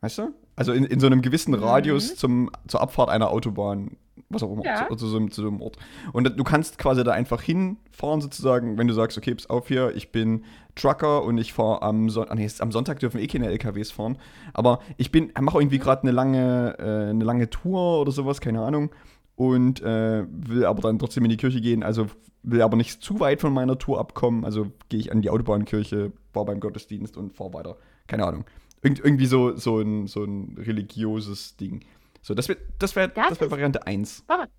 [0.00, 0.34] Weißt du?
[0.56, 1.62] Also in, in so einem gewissen Mhm.
[1.62, 3.96] Radius zum, zur Abfahrt einer Autobahn,
[4.30, 4.86] was auch immer, Ja.
[4.88, 5.76] zu, zu, so, einem- zu so einem Ort.
[6.12, 9.94] Und du kannst quasi da einfach hinfahren, sozusagen, wenn du sagst, okay, pass auf hier,
[9.96, 13.90] ich bin Trucker und ich fahre am Sonntag, nee, am Sonntag dürfen eh keine LKWs
[13.90, 14.18] fahren,
[14.52, 18.60] aber ich bin, mache irgendwie gerade eine lange, äh, eine lange Tour oder sowas, keine
[18.62, 18.90] Ahnung,
[19.34, 22.06] und äh, will aber dann trotzdem in die Kirche gehen, also
[22.42, 26.12] will aber nicht zu weit von meiner Tour abkommen, also gehe ich an die Autobahnkirche,
[26.32, 27.76] war beim Gottesdienst und fahre weiter.
[28.06, 28.44] Keine Ahnung.
[28.82, 31.80] Irgend, irgendwie so, so, ein, so ein religiöses Ding.
[32.22, 34.24] So, das wäre das wär, Das das wär Variante 1.
[34.26, 34.50] Warte,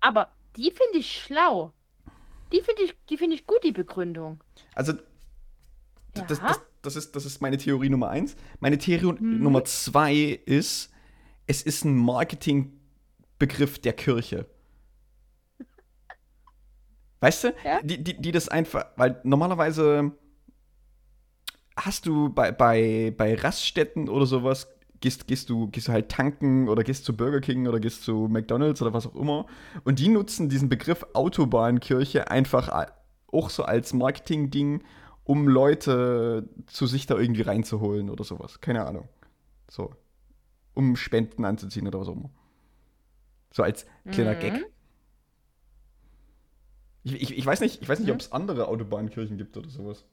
[0.00, 1.72] aber die finde ich schlau.
[2.52, 4.40] Die finde ich, die finde ich gut, die Begründung.
[4.74, 5.00] Also, d-
[6.28, 6.46] das, Ja.
[6.48, 8.36] das, das, ist, das ist meine Theorie Nummer 1.
[8.60, 9.42] Meine Theorie Mhm.
[9.42, 10.14] Nummer 2
[10.46, 10.92] ist,
[11.48, 14.46] es ist ein Marketingbegriff der Kirche.
[17.20, 17.80] Weißt du, Ja.
[17.82, 20.12] die, die, die das einfach, weil normalerweise
[21.76, 24.68] hast du bei, bei, bei Raststätten oder sowas,
[25.06, 28.26] gehst, gehst, du, gehst du halt tanken oder gehst zu Burger King oder gehst zu
[28.28, 29.46] McDonalds oder was auch immer.
[29.84, 32.88] Und die nutzen diesen Begriff Autobahnkirche einfach
[33.32, 34.82] auch so als Marketing-Ding,
[35.22, 38.60] um Leute zu sich da irgendwie reinzuholen oder sowas.
[38.60, 39.08] Keine Ahnung.
[39.70, 39.94] So.
[40.74, 42.30] Um Spenden anzuziehen oder was auch immer.
[43.52, 44.40] So als kleiner Mhm.
[44.40, 44.66] Gag.
[47.04, 48.14] Ich, ich, ich weiß nicht, ich weiß nicht Mhm.
[48.14, 50.04] ob es andere Autobahnkirchen gibt oder sowas.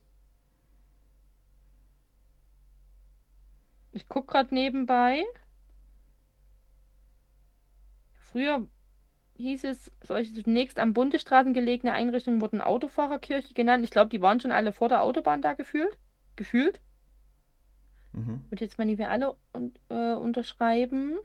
[3.93, 5.23] Ich gucke gerade nebenbei.
[8.31, 8.67] Früher
[9.37, 13.83] hieß es, solche zunächst am Bundesstraßen gelegene Einrichtungen wurden Autofahrerkirche genannt.
[13.83, 15.95] Ich glaube, die waren schon alle vor der Autobahn da gefühlt.
[16.35, 16.79] Gefühlt.
[18.13, 18.43] Mhm.
[18.49, 21.17] Und jetzt mal die wir alle un äh, unterschreiben.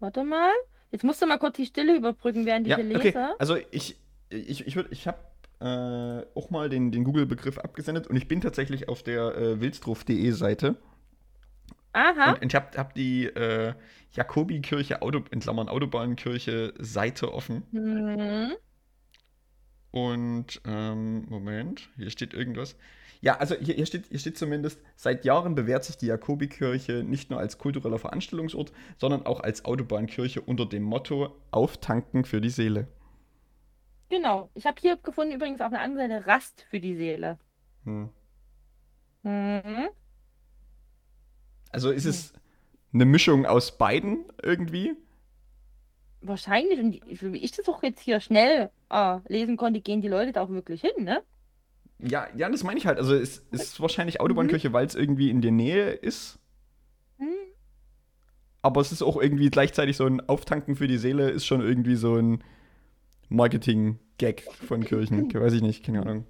[0.00, 0.52] Warte mal.
[0.90, 3.08] Jetzt musst du mal kurz die Stille überbrücken, während ich Ja, hier lese.
[3.08, 3.34] okay.
[3.38, 3.98] Also ich,
[4.30, 5.18] ich, ich, würd- ich habe
[5.60, 10.30] äh, auch mal den, den Google-Begriff abgesendet und ich bin tatsächlich auf der äh, wilsdruf.de
[10.32, 10.76] Seite
[11.92, 12.32] Aha.
[12.32, 13.72] und ich habe hab die äh,
[14.12, 18.52] Jakobikirche, Auto, in Klammern Autobahnkirche Seite offen Mhm.
[19.90, 22.76] und ähm, Moment, hier steht irgendwas.
[23.22, 27.30] Ja, also hier, hier, steht, hier steht zumindest, seit Jahren bewährt sich die Jakobikirche nicht
[27.30, 32.88] nur als kultureller Veranstaltungsort, sondern auch als Autobahnkirche unter dem Motto Auftanken für die Seele.
[34.08, 34.50] Genau.
[34.54, 37.38] Ich habe hier gefunden übrigens auf der anderen Seite Rast für die Seele.
[37.84, 38.10] Hm.
[39.22, 39.88] Mhm.
[41.72, 42.32] Also ist es
[42.92, 44.94] eine Mischung aus beiden irgendwie?
[46.20, 50.32] Wahrscheinlich, und wie ich das auch jetzt hier schnell äh, lesen konnte, gehen die Leute
[50.32, 51.22] da auch wirklich hin, ne?
[51.98, 52.98] Ja, ja, das meine ich halt.
[52.98, 56.38] Also es ist wahrscheinlich Autobahnkirche, weil es irgendwie in der Nähe ist.
[57.18, 57.28] Hm.
[58.62, 61.96] Aber es ist auch irgendwie gleichzeitig so ein Auftanken für die Seele, ist schon irgendwie
[61.96, 62.42] so ein
[63.28, 65.32] Marketing-Gag von Kirchen.
[65.32, 66.26] Weiß ich nicht, keine Ahnung.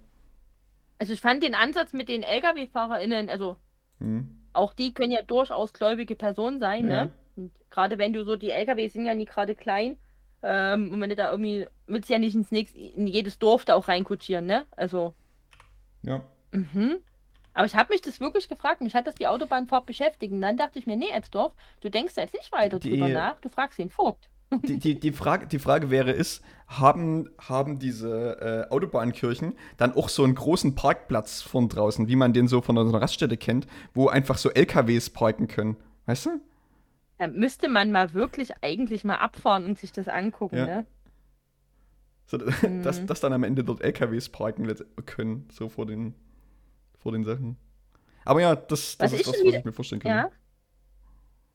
[0.98, 3.56] Also ich fand den Ansatz mit den Lkw-FahrerInnen, also
[4.00, 4.28] Hm.
[4.52, 7.04] auch die können ja durchaus gläubige Personen sein, Ja.
[7.06, 7.50] ne?
[7.70, 9.98] Gerade wenn du so, die Lkw sind ja nie gerade klein,
[10.42, 13.64] ähm, und wenn du da irgendwie, willst du ja nicht ins nächste, in jedes Dorf
[13.66, 14.64] da auch reinkutschieren, ne?
[14.76, 15.14] Also,
[16.02, 16.22] Ja.
[16.52, 16.96] mhm.
[17.52, 20.30] Aber ich habe mich das wirklich gefragt, mich hat das die Autobahnfahrt beschäftigt.
[20.32, 23.40] Und dann dachte ich mir, nee, Edsdorf, du denkst jetzt nicht weiter Die- drüber nach,
[23.40, 24.28] du fragst den Vogt.
[24.64, 30.08] Die, die, die, Frage, die Frage wäre ist, haben, haben diese äh, Autobahnkirchen dann auch
[30.08, 34.06] so einen großen Parkplatz von draußen, wie man den so von einer Raststätte kennt, wo
[34.08, 35.76] einfach so LKWs parken können?
[36.06, 36.40] Weißt du?
[37.18, 40.66] Da müsste man mal wirklich eigentlich mal abfahren und sich das angucken, Ja.
[40.66, 40.86] ne?
[42.26, 42.82] So, Mhm.
[42.82, 44.72] dass, dass dann am Ende dort LKWs parken
[45.06, 46.14] können, so vor den,
[46.98, 47.56] vor den Sachen.
[48.24, 50.10] Aber ja, das, das Was ist das, was wieder- ich mir vorstellen kann.
[50.10, 50.30] Ja.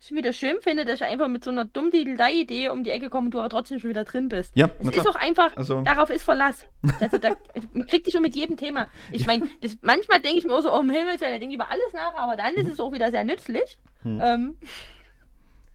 [0.04, 3.12] Ich wieder schön finde, dass ich einfach mit so einer dumm idee um die Ecke
[3.12, 4.52] komme und du aber trotzdem schon wieder drin bist.
[4.56, 6.66] Ja, Es ist auch einfach, Also, darauf ist Verlass.
[7.00, 7.36] Also da,
[7.74, 8.88] man kriegt dich schon mit jedem Thema.
[9.12, 9.48] Ich meine,
[9.82, 12.16] manchmal denke ich mir auch so, oh, um Himmels Willen, ich denke über alles nach,
[12.16, 13.78] aber dann ist es auch wieder sehr nützlich.
[14.02, 14.20] Hm.
[14.24, 14.58] Ähm,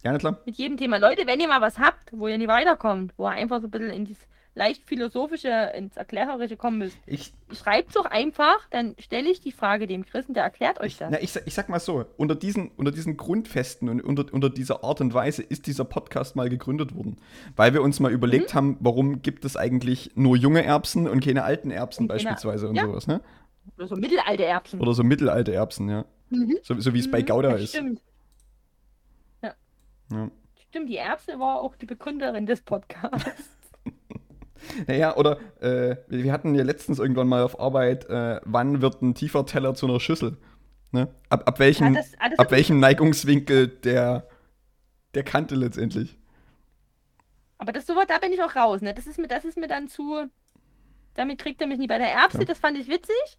[0.03, 0.41] ja, klar.
[0.45, 0.97] mit jedem Thema.
[0.99, 3.71] Leute, wenn ihr mal was habt, wo ihr nie weiterkommt, wo ihr einfach so ein
[3.71, 9.31] bisschen in dieses leicht philosophische, ins Erklärerische kommen müsst, Ich, schreibt doch einfach, dann stelle
[9.31, 11.11] ich die Frage dem Chris und der erklärt euch das.
[11.13, 14.49] na, ich, sag- ich sag mal so, unter diesen, unter diesen Grundfesten und unter, unter
[14.51, 17.19] dieser Art und Weise ist dieser Podcast mal gegründet worden.
[17.55, 18.57] Weil wir uns mal überlegt Mhm.
[18.57, 22.69] haben, warum gibt es eigentlich nur junge Erbsen und keine alten Erbsen Und keine- beispielsweise
[22.71, 22.87] und ja.
[22.87, 23.21] sowas, ne?
[23.77, 24.81] Oder so mittelalte Erbsen.
[24.81, 26.05] Oder so mittelalte Erbsen, ja.
[26.31, 26.57] Mhm.
[26.63, 27.71] So, so wie es bei Mhm, Gouda das ist.
[27.75, 28.01] Stimmt.
[29.43, 30.31] Ja.
[30.71, 33.51] Stimmt, die Erbse war auch die Begründerin des Podcasts.
[34.87, 39.15] Naja, oder äh, wir hatten ja letztens irgendwann mal auf Arbeit, äh, wann wird ein
[39.15, 40.37] tiefer Teller zu einer Schüssel?
[40.93, 41.09] Ne?
[41.29, 44.29] Ab, ab, welchem, Ja, das- ah, das ab welchem Neigungswinkel der,
[45.15, 46.19] der Kante letztendlich?
[47.59, 48.93] Aber das sowas, da bin ich auch raus, ne?
[48.95, 50.27] Das ist mir, das ist mir dann zu.
[51.15, 51.87] Damit kriegt er mich nie.
[51.87, 52.45] Bei der Erbse, Ja.
[52.45, 53.39] das fand ich witzig.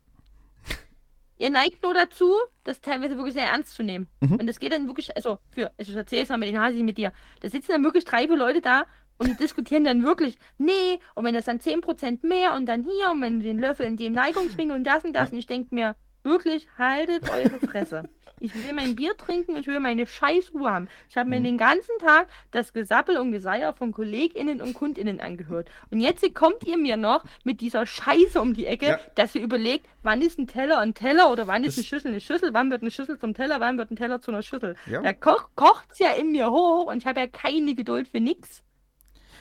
[1.39, 4.07] Ihr neigt nur dazu, das teilweise wirklich sehr ernst zu nehmen.
[4.21, 4.37] Mhm.
[4.37, 6.97] Und das geht dann wirklich, also für, ich erzähle es mal mit den Hasi mit
[6.97, 7.13] dir.
[7.41, 8.85] Da sitzen dann wirklich drei, vier Leute da
[9.17, 13.11] und die diskutieren dann wirklich, nee, und wenn das dann 10% mehr und dann hier
[13.11, 15.31] und wenn den Löffel in die Neigung schwingen und das und das.
[15.31, 18.03] Und ich denke mir, wirklich, haltet eure Fresse.
[18.39, 20.87] Ich will mein Bier trinken und ich will meine Scheißruhe haben.
[21.09, 21.43] Ich habe mir Mhm.
[21.45, 25.69] den ganzen Tag das Gesappel und Geseier von KollegInnen und KundInnen angehört.
[25.89, 28.99] Und jetzt kommt ihr mir noch mit dieser Scheiße um die Ecke, Ja.
[29.15, 32.21] dass ihr überlegt, wann ist ein Teller ein Teller oder wann ist eine Schüssel eine
[32.21, 34.75] Schüssel, wann wird eine Schüssel zum Teller, wann wird ein Teller zu einer Schüssel.
[34.85, 35.01] Ja.
[35.01, 38.61] Da ko kocht's ja in mir hoch und ich habe ja keine Geduld für nix.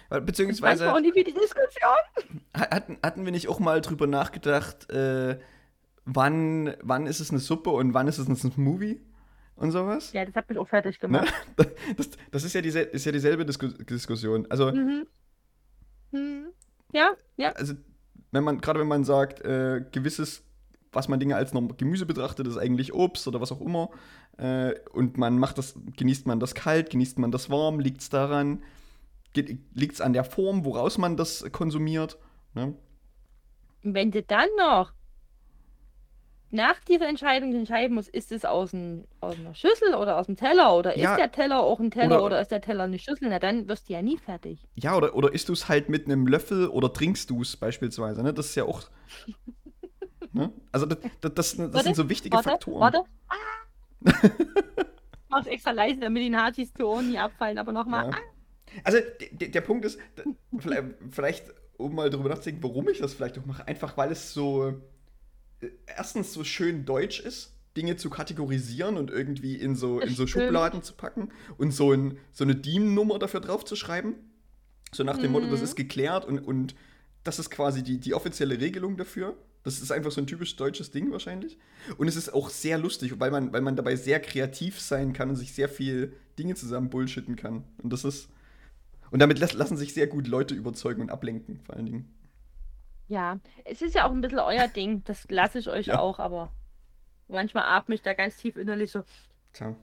[0.09, 2.33] Beziehungsweise auch nicht die Diskussion.
[2.55, 5.39] hatten, hatten wir nicht auch mal drüber nachgedacht, äh,
[6.05, 9.01] wann, wann ist es eine Suppe und wann ist es ein Smoothie
[9.57, 10.13] und sowas?
[10.13, 11.09] Ja, das hat mich auch fertig Ne?
[11.09, 11.33] gemacht.
[11.97, 14.47] Das, das ist, ja diese, ist ja dieselbe Disku Diskussion.
[14.51, 15.07] Also, Mhm.
[16.13, 16.47] Mhm.
[16.93, 17.53] Ja, ja.
[17.53, 17.75] also
[18.31, 20.45] wenn man, gerade wenn man sagt, äh, gewisses,
[20.93, 23.91] was man Dinge als Gemüse betrachtet, ist eigentlich Obst oder was auch immer.
[24.39, 28.09] Äh, und man macht das, genießt man das kalt, genießt man das warm, liegt es
[28.09, 28.63] daran,
[29.37, 32.19] liegt es an der Form, woraus man das konsumiert.
[32.55, 32.75] Ne?
[33.83, 34.93] Wenn du dann noch
[36.51, 40.37] nach dieser Entscheidung entscheiden musst, ist es aus, ein, aus einer Schüssel oder aus dem
[40.37, 41.13] Teller oder Ja.
[41.13, 43.69] ist der Teller auch ein Teller Oder- oder, ist der Teller eine Schüssel, na dann
[43.69, 44.67] wirst du ja nie fertig.
[44.77, 48.23] Ja, oder, oder isst du es halt mit einem Löffel oder trinkst du es beispielsweise.
[48.23, 48.33] Ne?
[48.33, 48.83] Das ist ja auch.
[50.33, 50.53] ne?
[50.73, 52.81] Also, das, das, das, das Warte, sind so wichtige Warte, Faktoren.
[52.81, 53.03] warte.
[53.29, 54.29] Ah.
[55.29, 58.11] Mach's extra leise, damit die Nazis zu Ohren nie abfallen, aber nochmal.
[58.11, 58.17] Ja.
[58.85, 58.99] Also,
[59.33, 59.99] der, Punkt ist,
[60.59, 61.45] vielleicht, vielleicht,
[61.77, 64.69] um mal drüber nachzudenken, warum ich das vielleicht auch mache, einfach weil es so.
[65.61, 70.27] äh, Erstens so schön deutsch ist, Dinge zu kategorisieren und irgendwie in so, in so.
[70.27, 74.15] Schubladen zu packen und so, ein, so eine DIEM-Nummer dafür drauf zu schreiben.
[74.93, 75.65] So nach dem Motto, das Mhm.
[75.65, 76.75] ist geklärt und, und
[77.25, 79.37] das ist quasi die, die offizielle Regelung dafür.
[79.63, 81.59] Das ist einfach so ein typisch deutsches Ding wahrscheinlich.
[81.99, 85.29] Und es ist auch sehr lustig, weil man, weil man dabei sehr kreativ sein kann
[85.31, 87.65] und sich sehr viel Dinge zusammen bullshitten kann.
[87.83, 88.29] Und das ist.
[89.17, 92.15] Und damit las- lassen sich sehr gut Leute überzeugen und ablenken, vor allen Dingen.
[93.09, 96.01] Ja, es ist ja auch ein bisschen euer Ding, das lasse ich euch Ja.
[96.01, 96.53] auch, aber
[97.27, 99.05] manchmal atme ich da ganz tief innerlich so.
[99.55, 99.75] Tja.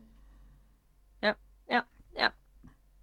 [1.24, 1.36] Ja,
[1.68, 1.84] ja,
[2.16, 2.32] ja.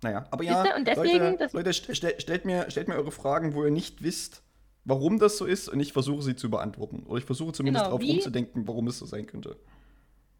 [0.05, 3.11] Naja, aber Siehste, ja, und deswegen, Leute, Leute st st stellt, mir, stellt mir eure
[3.11, 4.45] Fragen, wo ihr nicht wisst,
[4.85, 7.07] warum das so ist, und ich versuche sie zu beantworten.
[7.09, 9.57] Oder ich versuche zumindest Genau, darauf rumzudenken, warum es so sein könnte.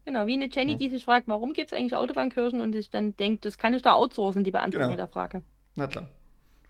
[0.05, 0.77] Genau, wie eine Jenny, Ja.
[0.77, 3.81] die sich fragt, warum gibt es eigentlich Autobahnkirchen und sich dann denkt, das kann ich
[3.81, 4.95] da outsourcen, die Beantwortung Genau.
[4.95, 5.41] der Frage.
[5.75, 6.09] Na klar.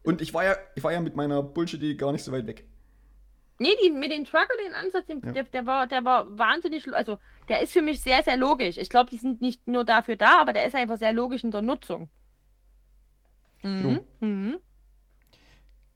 [0.04, 2.66] Und ich war ja, ich war ja mit meiner Bullshit gar nicht so weit weg.
[3.60, 5.34] Nee, die, mit den Trucker, den Ansatz, den, Ja.
[5.34, 8.78] der, der, war, der war wahnsinnig, also der ist für mich sehr, sehr logisch.
[8.78, 11.52] Ich glaube, die sind nicht nur dafür da, aber der ist einfach sehr logisch in
[11.52, 12.10] der Nutzung.
[13.62, 14.02] Mhm.
[14.20, 14.60] Mhm.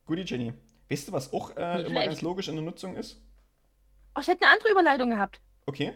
[0.05, 0.53] Guti, Jenny.
[0.89, 2.05] Weißt du, was auch äh, immer schlecht.
[2.07, 3.19] ganz logisch in der Nutzung ist?
[4.13, 5.41] Oh, ich hätte eine andere Überleitung gehabt.
[5.65, 5.93] Okay.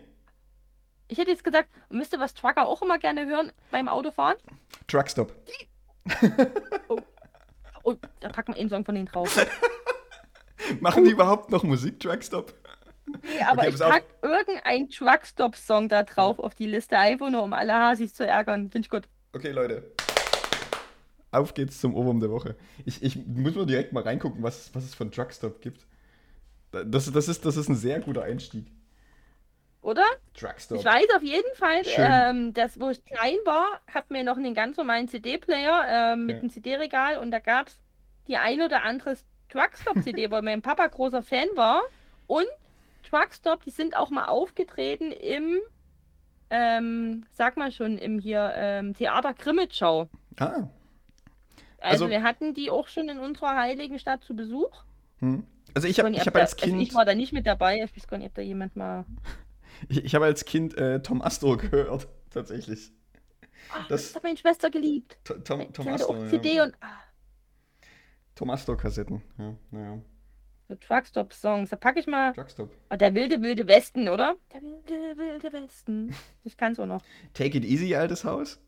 [1.07, 4.37] Ich hätte jetzt gesagt, wisst ihr, was Trucker auch immer gerne hören beim Autofahren?
[4.87, 5.35] Truckstop.
[7.83, 9.47] Oh, da packen wir einen Song von denen drauf.
[10.81, 12.53] Machen die überhaupt noch Musik, Truckstop?
[13.07, 13.89] Nee, aber Okay, ich auf.
[13.89, 18.69] pack irgendeinen Truckstop-Song da drauf auf die Liste, einfach nur um alle Hasis zu ärgern.
[18.69, 19.07] Finde ich gut.
[19.33, 19.91] Okay, Leute.
[21.31, 22.55] Auf geht's zum Ohrwurm der Woche.
[22.85, 25.85] Ich, ich muss mal direkt mal reingucken, was, was es von Truckstop gibt.
[26.71, 28.67] Das, das, ist, das ist ein sehr guter Einstieg.
[29.81, 30.03] Oder?
[30.33, 30.79] Truckstop.
[30.79, 34.53] Ich weiß auf jeden Fall, ähm, dass wo ich klein war, hat mir noch einen
[34.53, 36.41] ganz normalen CD-Player ähm, mit Ja.
[36.41, 37.79] einem CD-Regal und da gab es
[38.27, 39.15] die ein oder andere
[39.49, 41.81] Truckstop-CD, weil mein Papa großer Fan war.
[42.27, 42.45] Und
[43.09, 45.57] Truckstop, die sind auch mal aufgetreten im,
[46.49, 50.09] ähm, sag mal schon, im hier ähm, Theater Grimmitschau.
[50.39, 50.45] Ah.
[51.79, 54.83] Also, Also- wir hatten die auch schon in unserer heiligen Stadt zu Besuch.
[55.19, 55.45] Hm.
[55.73, 57.81] Also ich habe ich hab als also Kind, ich war da nicht mit dabei.
[57.83, 59.05] Ich weiß gar nicht, ob da jemand mal.
[59.89, 62.91] ich, ich habe als Kind äh, Tom Astor gehört, tatsächlich.
[63.71, 65.17] Ach, Das- das, hat meine Schwester geliebt.
[65.23, 66.29] T- Tom, Tom hatte Astor, auch ja.
[66.29, 66.73] CD und.
[66.81, 66.97] Ah.
[68.35, 69.21] Tom Astor-Kassetten.
[69.37, 70.01] Ja, naja.
[70.69, 71.71] So Truckstop-Songs.
[71.71, 72.31] Da packe ich mal.
[72.33, 72.71] Truckstop.
[72.89, 74.35] Oh, der wilde, wilde Westen, oder?
[74.53, 76.15] Der wilde, wilde Westen.
[76.43, 77.01] Ich kann es auch noch.
[77.33, 78.59] Take it easy, altes Haus.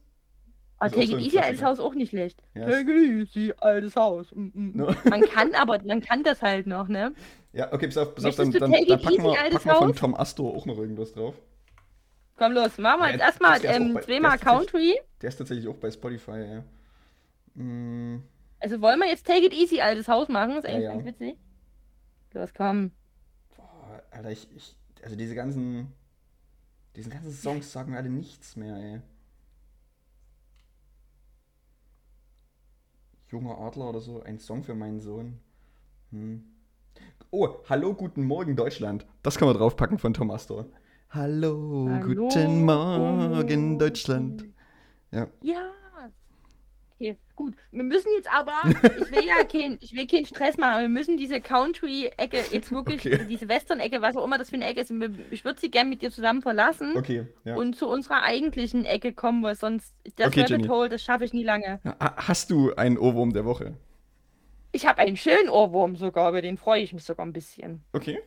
[0.81, 1.61] Auch Take It Easy, altes.
[1.63, 2.41] Haus auch nicht schlecht.
[2.55, 4.31] Ja, Take It Easy, altes Haus.
[4.33, 4.71] Mm, mm.
[4.75, 4.95] No.
[5.09, 7.13] Man kann aber, man kann das halt noch, ne?
[7.53, 9.67] Ja, okay, pass auf, pass auf dann, dann, Take dann It packen wir, altes packen
[9.67, 9.95] wir von?
[9.95, 11.35] Tom Astor auch noch irgendwas drauf.
[12.37, 14.99] Komm los, machen wir Ja, jetzt erstmal ähm, zweimal der ist tatsächlich- Country.
[15.21, 16.63] Der ist tatsächlich auch bei Spotify, ja.
[17.61, 18.23] Mm,
[18.59, 20.57] Also wollen wir jetzt Take It Easy, altes Haus machen?
[20.57, 20.93] Ist eigentlich ja.
[20.93, 21.35] ganz witzig.
[22.33, 22.91] Los, komm.
[23.55, 25.91] boah, Alter, ich, ich, also diese ganzen,
[26.95, 29.01] diese ganzen Songs sagen mir alle nichts mehr, ey.
[33.31, 35.39] Junger Adler oder so, ein Song für meinen Sohn.
[36.11, 36.43] Hm.
[37.29, 39.05] Oh, hallo, guten Morgen, Deutschland.
[39.23, 40.65] Das kann man draufpacken von Tom Astor.
[41.09, 44.45] Hallo, Hallo, guten Morgen, Deutschland.
[45.11, 45.27] Ja.
[45.41, 45.71] Ja.
[47.01, 47.55] Okay, gut.
[47.71, 51.41] Wir müssen jetzt aber, ich will ja kein, keinen Stress machen, aber wir müssen diese
[51.41, 53.25] Country-Ecke jetzt wirklich, Okay.
[53.27, 54.91] diese Western-Ecke, was auch immer das für eine Ecke ist,
[55.31, 57.55] ich würde sie gerne mit dir zusammen verlassen Okay, ja.
[57.55, 60.69] und zu unserer eigentlichen Ecke kommen, weil sonst, das Okay, Rabbit.
[60.69, 61.79] Hole, das schaffe ich nie lange.
[61.99, 63.73] Hast du einen Ohrwurm der Woche?
[64.71, 67.83] Ich habe einen schönen Ohrwurm sogar, über den freue ich mich sogar ein bisschen.
[67.93, 68.19] Okay.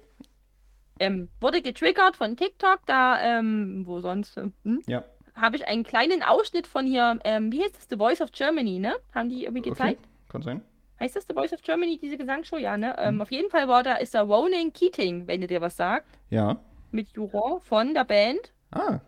[0.98, 4.82] Ähm, wurde getriggert von TikTok, da, ähm, wo sonst, hm?
[4.88, 5.04] Ja.
[5.34, 8.78] Habe ich einen kleinen Ausschnitt von hier, ähm, wie heißt das, The Voice of Germany,
[8.78, 8.94] ne?
[9.14, 10.00] Haben die irgendwie gezeigt?
[10.00, 10.08] Okay.
[10.28, 10.62] Kann sein.
[11.00, 12.56] Heißt das The Voice of Germany, diese Gesangsshow?
[12.56, 12.90] Ja, ne?
[12.98, 13.02] Mhm.
[13.08, 16.06] Ähm, auf jeden Fall war da, ist da Ronan Keating, wenn ihr dir was sagt,
[16.30, 16.58] Ja.
[16.92, 19.00] mit Juror von der Band Ah.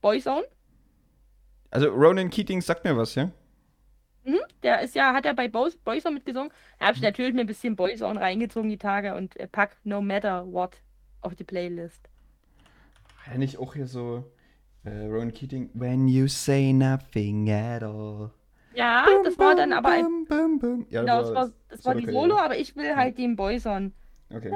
[0.00, 0.44] Boyzone.
[1.70, 3.30] Also Ronan Keating sagt mir was, ja?
[4.24, 4.38] Mhm.
[4.62, 6.50] Der ist ja, hat er bei Boy Boyzone mitgesungen.
[6.78, 6.88] Da Mhm.
[6.88, 10.50] habe ich natürlich mir ein bisschen Boyzone reingezogen die Tage und äh, pack No Matter
[10.52, 10.76] What
[11.22, 12.08] auf die Playlist.
[13.30, 14.24] Er nicht auch hier so
[14.84, 15.70] äh, Ronan Keating?
[15.74, 18.30] When you say nothing at all.
[18.74, 20.86] Ja, das war dann aber ein, Bum, bum, bum.
[20.90, 22.28] Ja, genau, das war, das war die Solo-Karriere.
[22.28, 23.92] Solo, aber ich will halt den Boyzone.
[24.30, 24.52] Okay.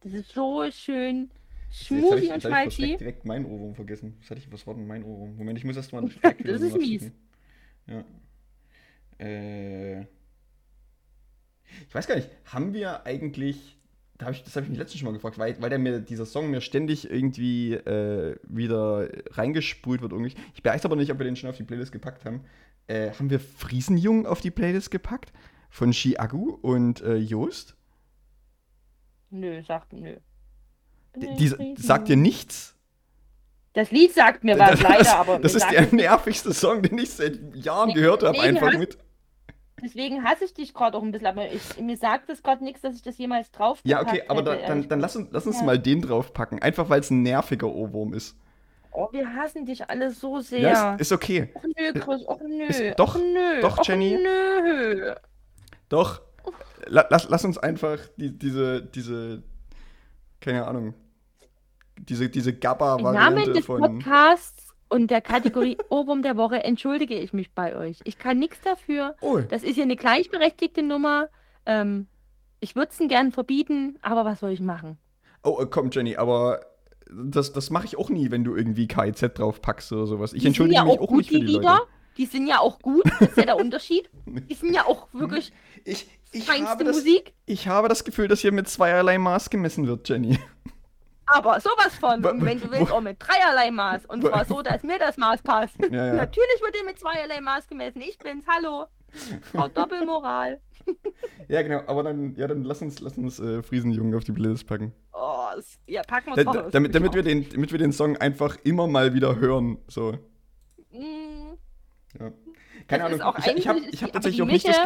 [0.00, 1.30] Das ist so schön
[1.70, 2.96] ich, schmusi und hab ich schmalzi.
[2.96, 4.16] direkt, mein Ohrwurm vergessen.
[4.20, 5.36] Was, hatte ich, was war denn mein Ohrwurm?
[5.36, 6.08] Moment, ich muss erst mal
[6.44, 7.10] Das ist mies.
[7.86, 8.04] Ja.
[9.18, 10.00] Äh.
[11.86, 13.76] Ich weiß gar nicht, haben wir eigentlich.
[14.20, 15.98] Da hab ich, das habe ich mich letztens schon mal gefragt, weil, weil der mir,
[15.98, 20.12] dieser Song mir ständig irgendwie äh, wieder reingespult wird.
[20.12, 20.34] Irgendwie.
[20.54, 22.44] Ich weiß aber nicht, ob wir den schon auf die Playlist gepackt haben.
[22.86, 25.32] Äh, haben wir Friesenjung auf die Playlist gepackt?
[25.70, 27.76] Von Shiagu und äh, Joost?
[29.30, 30.16] Nö, sagt nö.
[31.16, 32.76] D diese, sagt dir nichts?
[33.72, 37.10] Das Lied sagt mir was, Das- leider, aber Das ist der nervigste Song, den ich
[37.10, 38.98] seit Jahren Nee, gehört habe, einfach mit.
[39.82, 42.80] Deswegen hasse ich dich gerade auch ein bisschen, aber ich, mir sagt es gerade nichts,
[42.82, 45.60] dass ich das jemals drauf Ja, okay, aber da, dann, dann lass uns, lass uns
[45.60, 45.66] Ja.
[45.66, 46.60] mal den draufpacken.
[46.62, 48.36] Einfach weil es ein nerviger Ohrwurm ist.
[48.92, 50.60] Oh, wir hassen dich alle so sehr.
[50.60, 51.48] Ja, ist, ist okay.
[51.54, 52.64] Och nö, Chris, och nö.
[52.66, 54.18] Ist- doch, och nö, doch, och Jenny.
[54.20, 55.14] nö.
[55.88, 56.20] Doch.
[56.86, 59.42] La, lass, lass uns einfach die, diese, diese,
[60.40, 60.94] keine Ahnung,
[61.98, 63.80] diese, diese Gabba-Variante von.
[63.80, 68.00] Podcasts und der Kategorie Ohrwurm der Woche entschuldige ich mich bei euch.
[68.04, 69.16] Ich kann nichts dafür.
[69.22, 71.28] Oh, Das ist hier eine gleichberechtigte Nummer.
[71.64, 72.06] Ähm,
[72.60, 74.98] ich würde es gern verbieten, aber was soll ich machen?
[75.42, 76.60] oh, äh, komm, Jenny, aber
[77.10, 80.32] das, das mache ich auch nie, wenn du irgendwie KIZ draufpackst oder sowas.
[80.34, 81.72] Ich Die entschuldige ja mich auch auch gut, nicht für die die Lieder.
[81.78, 81.82] Leute.
[82.18, 84.10] Die sind ja auch gut, das ist ja der Unterschied.
[84.26, 85.52] Die sind ja auch wirklich
[85.84, 89.48] Ich, ich, feinste habe das, Musik, ich habe das Gefühl, dass hier mit zweierlei Maß
[89.50, 90.38] gemessen wird, Jenny.
[91.32, 92.22] Aber sowas von.
[92.22, 94.06] Wenn du willst, auch mit dreierlei Maß.
[94.06, 95.76] Und zwar so, dass mir das Maß passt.
[95.90, 96.12] Ja, ja.
[96.14, 98.00] Natürlich wird dir mit zweierlei Maß gemessen.
[98.00, 98.86] Ich bin's, hallo.
[99.52, 100.60] Frau Doppelmoral.
[101.48, 104.66] Ja, genau, aber dann, ja, dann lass uns, lass uns äh, Friesenjungen auf die Playlist
[104.66, 104.92] packen.
[105.12, 105.48] Oh,
[105.86, 106.70] ja, packen Da, wir da, drauf.
[106.70, 109.78] damit, damit, wir den, damit wir den Song einfach immer mal wieder hören.
[109.88, 110.12] So.
[110.92, 111.56] Mm,
[112.18, 112.32] Ja.
[112.88, 113.34] Keine Das Ahnung.
[113.38, 114.78] Ich, ich habe hab tatsächlich auch nicht das,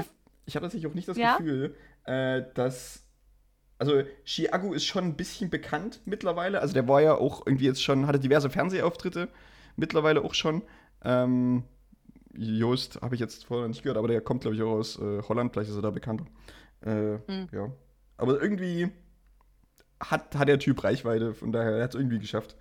[0.46, 1.36] ich hab tatsächlich auch nicht das Ja?
[1.36, 3.03] Gefühl, äh, dass.
[3.78, 6.60] Also, Chiago ist schon ein bisschen bekannt mittlerweile.
[6.60, 9.28] Also, der war ja auch irgendwie jetzt schon, hatte diverse Fernsehauftritte
[9.76, 10.62] mittlerweile auch schon.
[11.02, 11.64] Ähm,
[12.36, 15.22] Joost habe ich jetzt vorher nicht gehört, aber der kommt, glaube ich, auch aus äh,
[15.22, 15.52] Holland.
[15.52, 16.26] Vielleicht ist er da bekannter.
[16.80, 17.48] Äh, Hm.
[17.52, 17.72] Ja.
[18.16, 18.90] Aber irgendwie
[20.00, 22.56] hat, hat der Typ Reichweite, von daher hat es irgendwie geschafft.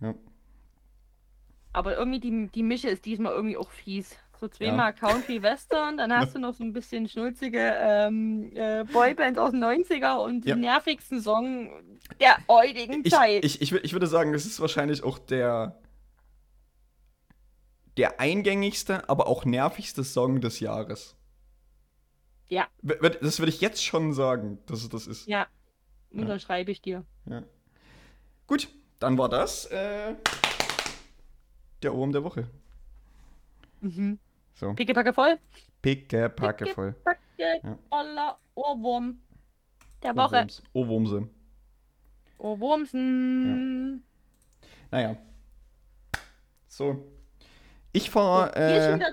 [0.00, 0.14] Ja.
[1.72, 4.16] Aber irgendwie die, die Mische ist diesmal irgendwie auch fies.
[4.42, 9.38] So zweimal Country Western, dann hast du noch so ein bisschen schnulzige ähm, äh, Boyband
[9.38, 10.56] aus den 90er und Ja.
[10.56, 11.70] den nervigsten Song
[12.20, 13.44] der heutigen Ich, Zeit.
[13.44, 15.78] ich, ich, ich würde sagen, das ist wahrscheinlich auch der,
[17.96, 21.14] der eingängigste, aber auch nervigste Song des Jahres.
[22.48, 22.66] Ja.
[22.82, 25.28] Das würde ich jetzt schon sagen, dass es das ist.
[25.28, 25.46] ja,
[26.10, 27.04] unterschreibe ich dir.
[27.26, 27.44] Ja.
[28.48, 28.66] Gut,
[28.98, 30.16] dann war das äh,
[31.84, 32.48] der Ohrwurm der Woche.
[33.82, 34.18] Mhm.
[34.54, 35.38] So, Pickepacke voll.
[35.80, 36.92] picke, packe voll.
[37.04, 37.78] Packe Ja.
[37.88, 39.18] voller Ohrwurm
[40.02, 40.46] der Woche.
[40.46, 40.62] Ohrwurms.
[40.72, 41.28] Ohrwurmse.
[42.38, 44.02] Ohrwurmsen.
[44.90, 45.16] Naja.
[46.68, 47.04] So.
[47.92, 48.52] Ich fahre.
[48.52, 49.12] Schon Äh,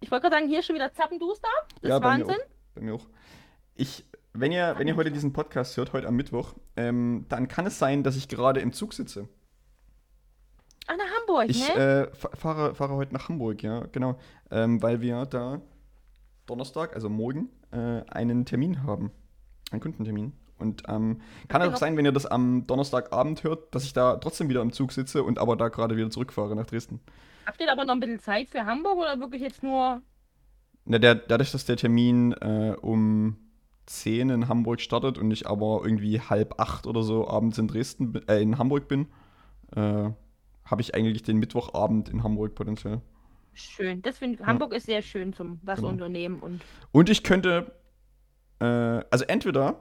[0.00, 1.48] ich wollte gerade sagen, hier ist schon wieder Zappenduster.
[1.82, 2.40] Das ja, ist bei mir Wahnsinn.
[2.42, 2.74] auch.
[2.74, 3.06] Bei mir auch.
[3.74, 7.66] Ich, wenn ihr, wenn ihr heute diesen Podcast hört, heute am Mittwoch, ähm, dann kann
[7.66, 9.28] es sein, dass ich gerade im Zug sitze.
[10.86, 12.08] Ach, nach Hamburg, Ich ne?
[12.10, 14.18] äh, fa- fahre, fahre heute nach Hamburg, ja, genau.
[14.50, 15.60] Ähm, weil wir da
[16.46, 19.10] Donnerstag, also morgen, äh, einen Termin haben.
[19.70, 20.32] Einen Kundentermin.
[20.58, 24.48] Und ähm, kann auch sein, wenn ihr das am Donnerstagabend hört, dass ich da trotzdem
[24.48, 27.00] wieder im Zug sitze und aber da gerade wieder zurückfahre nach Dresden.
[27.46, 30.00] Habt ihr aber noch ein bisschen Zeit für Hamburg oder wirklich jetzt nur
[30.84, 33.36] Na, der, dadurch, dass der Termin äh, um
[33.86, 38.14] 10 in Hamburg startet und ich aber irgendwie halb acht oder so abends in Dresden,
[38.28, 39.08] äh, in Hamburg bin,
[39.74, 40.10] äh,
[40.64, 43.00] habe ich eigentlich den Mittwochabend in Hamburg potenziell.
[43.52, 44.02] Schön.
[44.02, 45.90] Das finde Hamburg ist sehr schön zum was Genau.
[45.90, 47.72] unternehmen und Und ich könnte,
[48.60, 49.80] äh, also entweder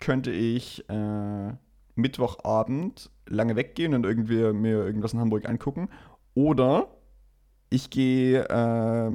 [0.00, 1.52] könnte ich äh,
[1.94, 5.90] Mittwochabend lange weggehen und irgendwie mir irgendwas in Hamburg angucken,
[6.34, 6.88] oder
[7.70, 9.12] ich gehe äh,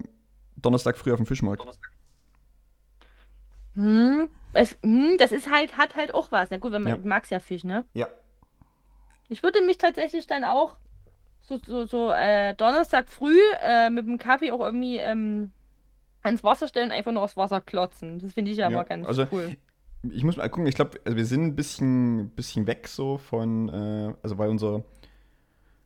[0.58, 1.68] Donnerstag früh auf den Fischmarkt.
[3.76, 6.50] hm, es, hm, das ist halt, hat halt auch was.
[6.52, 7.06] Na gut, wenn man Ja.
[7.06, 7.86] magst ja Fisch, ne?
[7.94, 8.08] Ja.
[9.30, 10.78] Ich würde mich tatsächlich dann auch
[11.48, 15.52] so, so, so äh, Donnerstag früh äh, mit dem Kaffee auch irgendwie ähm,
[16.24, 18.20] ans Wasser stellen, einfach nur aufs Wasser klotzen.
[18.20, 19.56] Das finde ich ja Ja, mal ganz also- cool.
[20.12, 23.70] Ich muss mal gucken, ich glaube, also wir sind ein bisschen, bisschen weg so von,
[23.70, 24.84] äh, also weil unser,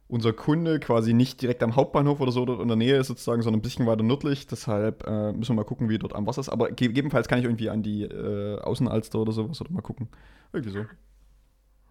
[0.09, 3.41] unser Kunde quasi nicht direkt am Hauptbahnhof oder so dort in der Nähe ist sozusagen,
[3.43, 4.45] sondern ein bisschen weiter nördlich.
[4.45, 6.49] Deshalb äh, müssen wir mal gucken, wie dort am Wasser ist.
[6.49, 10.09] Aber gegebenenfalls kann ich irgendwie an die äh, Außenalster oder sowas oder mal gucken.
[10.51, 10.85] Irgendwie so.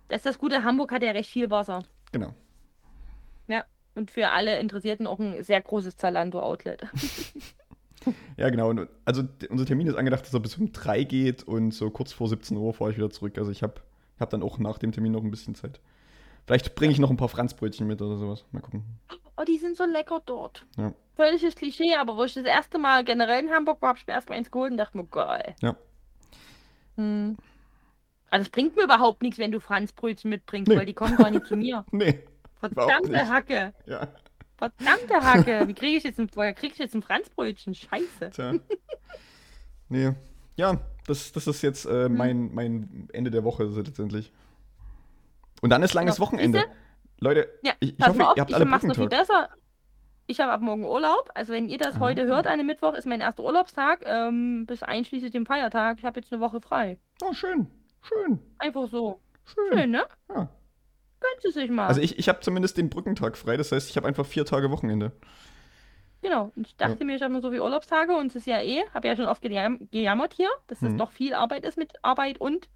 [0.09, 1.83] Das ist das Gute, Hamburg hat ja recht viel Wasser.
[2.13, 2.35] Genau.
[3.99, 6.87] Und für alle Interessierten auch ein sehr großes Zalando-Outlet.
[8.37, 8.71] Ja, genau.
[8.71, 12.13] Und, also unser Termin ist angedacht, dass er bis um 3 geht und so kurz
[12.13, 13.37] vor 17 Uhr fahre ich wieder zurück.
[13.37, 13.75] Also ich habe
[14.21, 15.81] hab dann auch nach dem Termin noch ein bisschen Zeit.
[16.47, 18.45] Vielleicht bringe ich noch ein paar Franzbrötchen mit oder sowas.
[18.53, 18.85] Mal gucken.
[19.37, 20.65] Oh, die sind so lecker dort.
[20.79, 20.95] Ja.
[21.17, 24.15] Völliges Klischee, aber wo ich das erste Mal generell in Hamburg war, habe ich mir
[24.15, 25.57] erstmal eins geholt und dachte mir, geil.
[25.61, 25.77] Ja.
[26.97, 27.37] Hm.
[28.31, 30.77] Also es bringt mir überhaupt nichts, wenn du Franzbrötchen mitbringst, Nee.
[30.77, 31.85] weil die kommen gar nicht zu mir.
[31.93, 32.21] Nee,
[32.61, 33.29] Verdammte.
[33.29, 33.73] Hacke.
[33.87, 34.09] ja.
[34.57, 35.69] Verdammte Hacke.
[35.69, 37.75] Wie kriege ich jetzt ein, krieg ich jetzt ein Franzbrötchen?
[37.75, 38.31] Scheiße.
[38.33, 38.55] Tja.
[39.89, 40.13] Nee.
[40.57, 44.33] Ja, das, das ist jetzt äh, mein, mein Ende der Woche letztendlich.
[45.63, 46.27] Und dann ist langes Genau.
[46.27, 46.59] Wochenende.
[46.59, 46.75] Siehste?
[47.21, 49.49] Leute, Ja, ich, ich hoffe, auf, ihr habt ich alle mach's noch viel besser.
[50.27, 51.31] Ich habe ab morgen Urlaub.
[51.35, 52.01] Also wenn ihr das Ah.
[52.01, 55.99] heute hört, an dem Mittwoch ist mein erster Urlaubstag, ähm, bis einschließlich dem Feiertag.
[55.99, 56.99] Ich habe jetzt eine Woche frei.
[57.23, 57.67] Oh, schön.
[58.03, 58.39] Schön.
[58.59, 59.21] Einfach so.
[59.45, 59.79] Schön.
[59.79, 60.05] Schön, ne?
[60.29, 60.49] Ja.
[61.33, 61.87] Gönnst du sich mal.
[61.87, 64.71] Also ich, ich habe zumindest den Brückentag frei, das heißt, ich habe einfach vier Tage
[64.71, 65.13] Wochenende.
[66.23, 66.51] Genau.
[66.57, 68.83] Und ich dachte mir, ich habe nur so viele Urlaubstage und es ist ja eh,
[68.93, 70.99] habe ja schon oft gejam gejammert hier, dass das Mhm.
[70.99, 72.69] doch viel Arbeit ist mit Arbeit und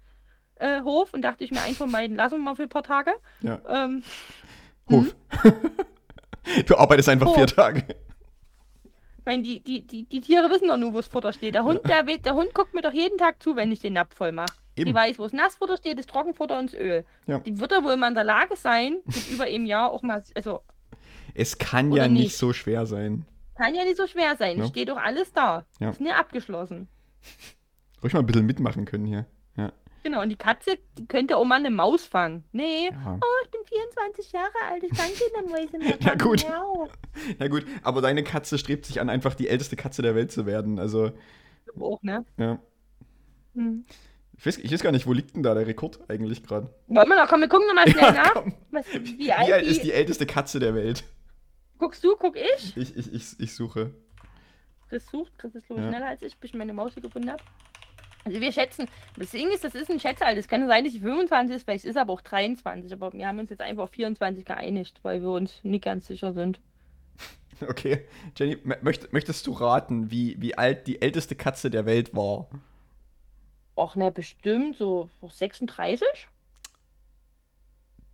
[0.55, 1.13] äh, Hof.
[1.13, 3.11] Und dachte ich mir einfach mal, lassen wir mal für ein paar Tage.
[3.41, 3.59] Ja.
[3.67, 4.03] Ähm,
[4.89, 5.13] Hof.
[6.67, 7.51] du arbeitest einfach vier Hof.
[7.53, 7.83] Tage.
[9.17, 11.55] ich meine, die, die, die, die Tiere wissen doch nur, wo das Futter steht.
[11.55, 13.93] Der Hund, der, will- der Hund guckt mir doch jeden Tag zu, wenn ich den
[13.93, 14.53] Napf voll mache.
[14.77, 14.93] Die Eben.
[14.93, 17.05] weiß, wo das Nassfutter steht, das Trockenfutter und das Öl.
[17.27, 17.39] Ja.
[17.39, 18.97] Die wird er wohl mal in der Lage sein,
[19.31, 20.61] über einem Jahr auch mal, also
[21.35, 22.37] Es kann ja nicht nicht.
[22.37, 23.25] so schwer sein.
[23.55, 24.57] kann ja nicht so schwer sein.
[24.57, 24.65] Ja.
[24.67, 25.65] Steht doch alles da.
[25.79, 25.91] Ja.
[25.91, 26.87] Ist nicht abgeschlossen.
[28.03, 29.25] Ruhig mal ein bisschen mitmachen können hier.
[29.55, 29.71] Ja.
[30.03, 32.43] Genau, und die Katze, die könnte auch mal eine Maus fangen.
[32.51, 33.19] Nee, Ja.
[33.21, 36.17] oh, ich bin 24 Jahre alt, ich kann keine Mäuse mehr Ja, fangen.
[36.19, 36.45] gut.
[36.49, 36.89] Miau.
[37.39, 40.45] ja gut, aber deine Katze strebt sich an, einfach die älteste Katze der Welt zu
[40.45, 40.77] werden.
[40.79, 41.11] Also,
[41.79, 42.25] Auch, ne?
[42.37, 42.59] ja.
[43.55, 43.85] Hm.
[44.43, 46.69] Ich weiß, ich weiß gar nicht, wo liegt denn da der Rekord eigentlich gerade?
[46.87, 48.33] Wollen wir noch, komm, wir gucken noch mal schnell nach.
[48.33, 48.53] komm.
[48.71, 51.05] Was, wie, Wie alt, ist die älteste Katze der Welt?
[51.77, 52.75] Guckst du, guck ich?
[52.75, 53.91] Ich, ich, ich, ich suche.
[54.89, 55.77] Chris sucht, Chris ist Ja.
[55.77, 57.41] schneller als ich, bis ich meine Maus hier gefunden habe.
[58.25, 58.87] Also wir schätzen,
[59.17, 60.37] das Ding ist, das ist ein Schätzalter.
[60.39, 62.91] Es kann sein, dass sie 25 ist, vielleicht ist aber auch 23.
[62.91, 66.33] Aber wir haben uns jetzt einfach auf 24 geeinigt, weil wir uns nicht ganz sicher
[66.33, 66.59] sind.
[67.65, 68.05] Okay.
[68.37, 72.49] Jenny, mö- möcht, möchtest du raten, wie, wie alt die älteste Katze der Welt war?
[73.75, 76.05] Och, ne, bestimmt so 36?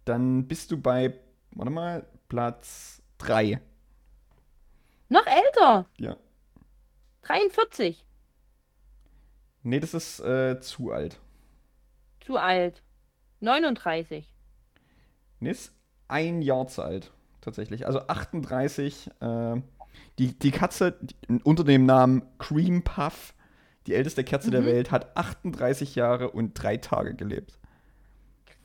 [0.05, 1.13] Dann bist du bei,
[1.51, 3.59] warte mal, Platz 3.
[5.09, 6.15] Noch älter, Ja.
[7.23, 8.05] 43.
[9.63, 11.19] Nee, das ist äh, zu alt.
[12.21, 12.81] Zu alt.
[13.41, 14.33] 39.
[15.39, 15.73] Nee, ist
[16.07, 17.11] ein Jahr zu alt.
[17.41, 17.85] Tatsächlich.
[17.85, 19.11] Also 38.
[19.21, 19.61] Äh,
[20.17, 23.33] die, die Katze die, unter dem Namen Cream Puff,
[23.89, 24.65] die älteste Katze der Mhm.
[24.67, 27.57] Welt, hat 38 Jahre und drei Tage gelebt.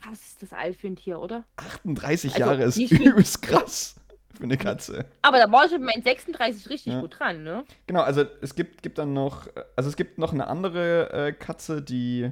[0.03, 1.45] Krass ist das alt für ein Tier, oder?
[1.57, 3.97] 38 Also, Jahre ist übelst krass
[4.35, 5.07] für eine Katze.
[5.23, 7.01] Aber da war ich mit meinen 36 richtig Ja.
[7.01, 7.65] gut dran, ne?
[7.87, 11.81] Genau, also es gibt, gibt dann noch, also es gibt noch eine andere äh, Katze,
[11.81, 12.31] die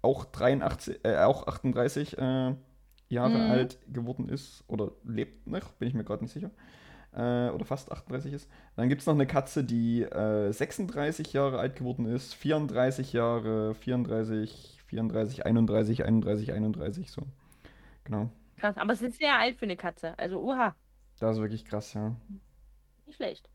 [0.00, 2.54] auch 83, äh, auch 38 äh,
[3.08, 3.50] Jahre Mhm.
[3.50, 6.50] alt geworden ist oder lebt noch, bin ich mir gerade nicht sicher.
[7.14, 8.50] Äh, oder fast 38 ist.
[8.74, 13.74] Dann gibt es noch eine Katze, die äh, 36 Jahre alt geworden ist, 34 Jahre,
[13.74, 17.22] 34, 34, 31, 31, 31, so.
[18.04, 18.30] Genau.
[18.56, 18.76] Krass.
[18.78, 20.18] Aber es ist sehr alt für eine Katze.
[20.18, 20.74] Also, oha,
[21.18, 22.16] Das ist wirklich krass, ja.
[23.06, 23.48] nicht schlecht.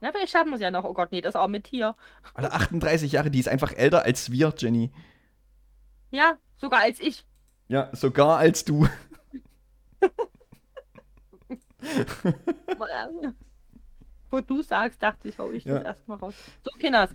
[0.00, 0.84] Na, vielleicht schaffen wir es ja noch.
[0.84, 1.96] Oh Gott, nee, das arme Tier.
[2.34, 4.90] Alter, 38 Jahre, die ist einfach älter als wir, Jenny.
[6.10, 7.24] Ja, sogar als ich.
[7.68, 8.86] Ja, sogar als du.
[14.34, 15.74] bevor du sagst, dachte ich, hau ich Ja.
[15.74, 16.34] das erstmal raus.
[16.64, 17.10] So, Kinders.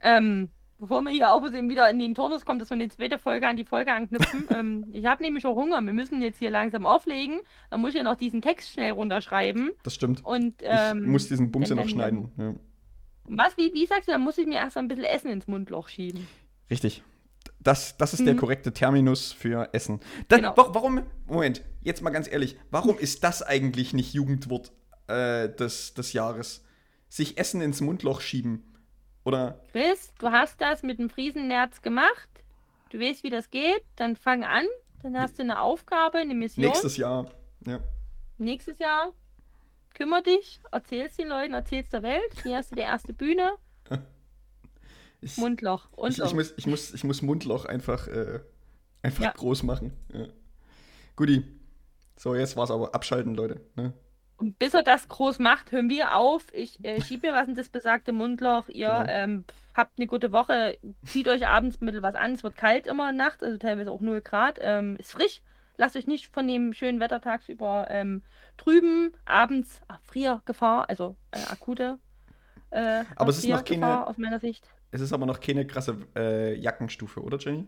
[0.00, 0.48] Ähm,
[0.78, 3.56] bevor wir hier auch wieder in den Turnus kommen, dass wir die zweite Folge an
[3.56, 4.46] die Folge anknüpfen.
[4.54, 5.80] ähm, ich habe nämlich auch Hunger.
[5.82, 7.40] Wir müssen jetzt hier langsam auflegen.
[7.70, 9.72] Dann muss ich ja noch diesen Text schnell runterschreiben.
[9.82, 10.24] Das stimmt.
[10.24, 12.32] Und Ich ähm, muss diesen Bums ja noch schneiden.
[12.36, 12.54] Ja.
[13.24, 15.88] was, wie, wie sagst du, dann muss ich mir erst ein bisschen Essen ins Mundloch
[15.88, 16.26] schieben.
[16.70, 17.02] Richtig.
[17.64, 18.38] Das, das ist der Mhm.
[18.38, 20.00] korrekte Terminus für Essen.
[20.28, 20.56] Da, Genau.
[20.56, 24.70] wa- Warum, Moment, jetzt mal ganz ehrlich, warum ist das eigentlich nicht Jugendwort
[25.08, 26.64] äh, des, des Jahres?
[27.08, 28.70] Sich Essen ins Mundloch schieben.
[29.24, 32.28] Oder, Chris, du hast das mit dem Friesennerz gemacht.
[32.90, 33.82] Du weißt, wie das geht.
[33.96, 34.64] Dann fang an.
[35.02, 36.64] Dann hast du eine Aufgabe, eine Mission.
[36.66, 37.30] nächstes Jahr.
[37.66, 37.80] Ja.
[38.38, 39.12] Nächstes Jahr
[39.94, 42.32] kümmer dich, erzählst den Leuten, erzählst der Welt.
[42.42, 43.52] Hier hast du die erste Bühne.
[45.24, 45.88] Ich, Mundloch.
[45.92, 48.40] Und ich, ich, muss, ich, muss, ich muss Mundloch einfach, äh,
[49.02, 49.30] einfach Ja.
[49.32, 49.92] groß machen.
[50.12, 50.26] Ja.
[51.16, 51.44] Guti.
[52.16, 52.94] So, jetzt war's aber.
[52.94, 53.60] Abschalten, Leute.
[53.76, 53.92] Ne?
[54.36, 56.46] Und bis er das groß macht, hören wir auf.
[56.52, 58.68] Ich äh, schiebe mir was in das besagte Mundloch.
[58.68, 59.04] Ihr Genau.
[59.08, 59.44] ähm,
[59.74, 60.78] habt eine gute Woche.
[61.04, 62.34] Zieht euch abends bisschen was an.
[62.34, 64.58] Es wird kalt immer nachts, also teilweise auch 0 Grad.
[64.60, 65.40] Ähm, ist frisch.
[65.76, 68.22] Lasst euch nicht von dem schönen Wetter tagsüber ähm,
[68.56, 69.12] trüben.
[69.24, 71.98] Abends ah, Friergefahr, also äh, akute.
[72.70, 74.68] Äh, Aber es ist noch keine- aus meiner Sicht.
[74.94, 77.66] Es ist aber noch keine krasse äh, Jackenstufe, oder Jenny?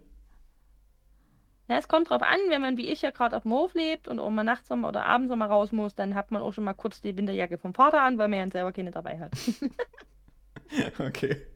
[1.66, 4.06] Ja, es kommt drauf an, wenn man wie ich ja gerade auf dem Hof lebt
[4.06, 6.74] und auch mal nachts oder abends mal raus muss, dann hat man auch schon mal
[6.74, 9.32] kurz die Winterjacke vom Vater an, weil man ja selber keine dabei hat.
[10.98, 11.46] Okay.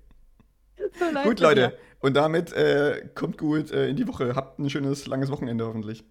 [0.76, 1.76] So Gut, Leute.
[1.98, 4.36] Und damit äh, kommt gut äh, in die Woche.
[4.36, 6.04] Habt ein schönes, langes Wochenende hoffentlich.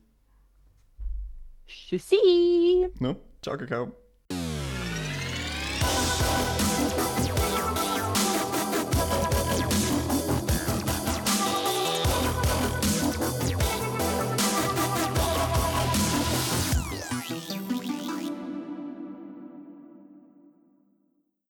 [1.65, 2.89] Tschüssi!
[2.99, 3.15] Ne?
[3.41, 3.95] Ciao, Kakao.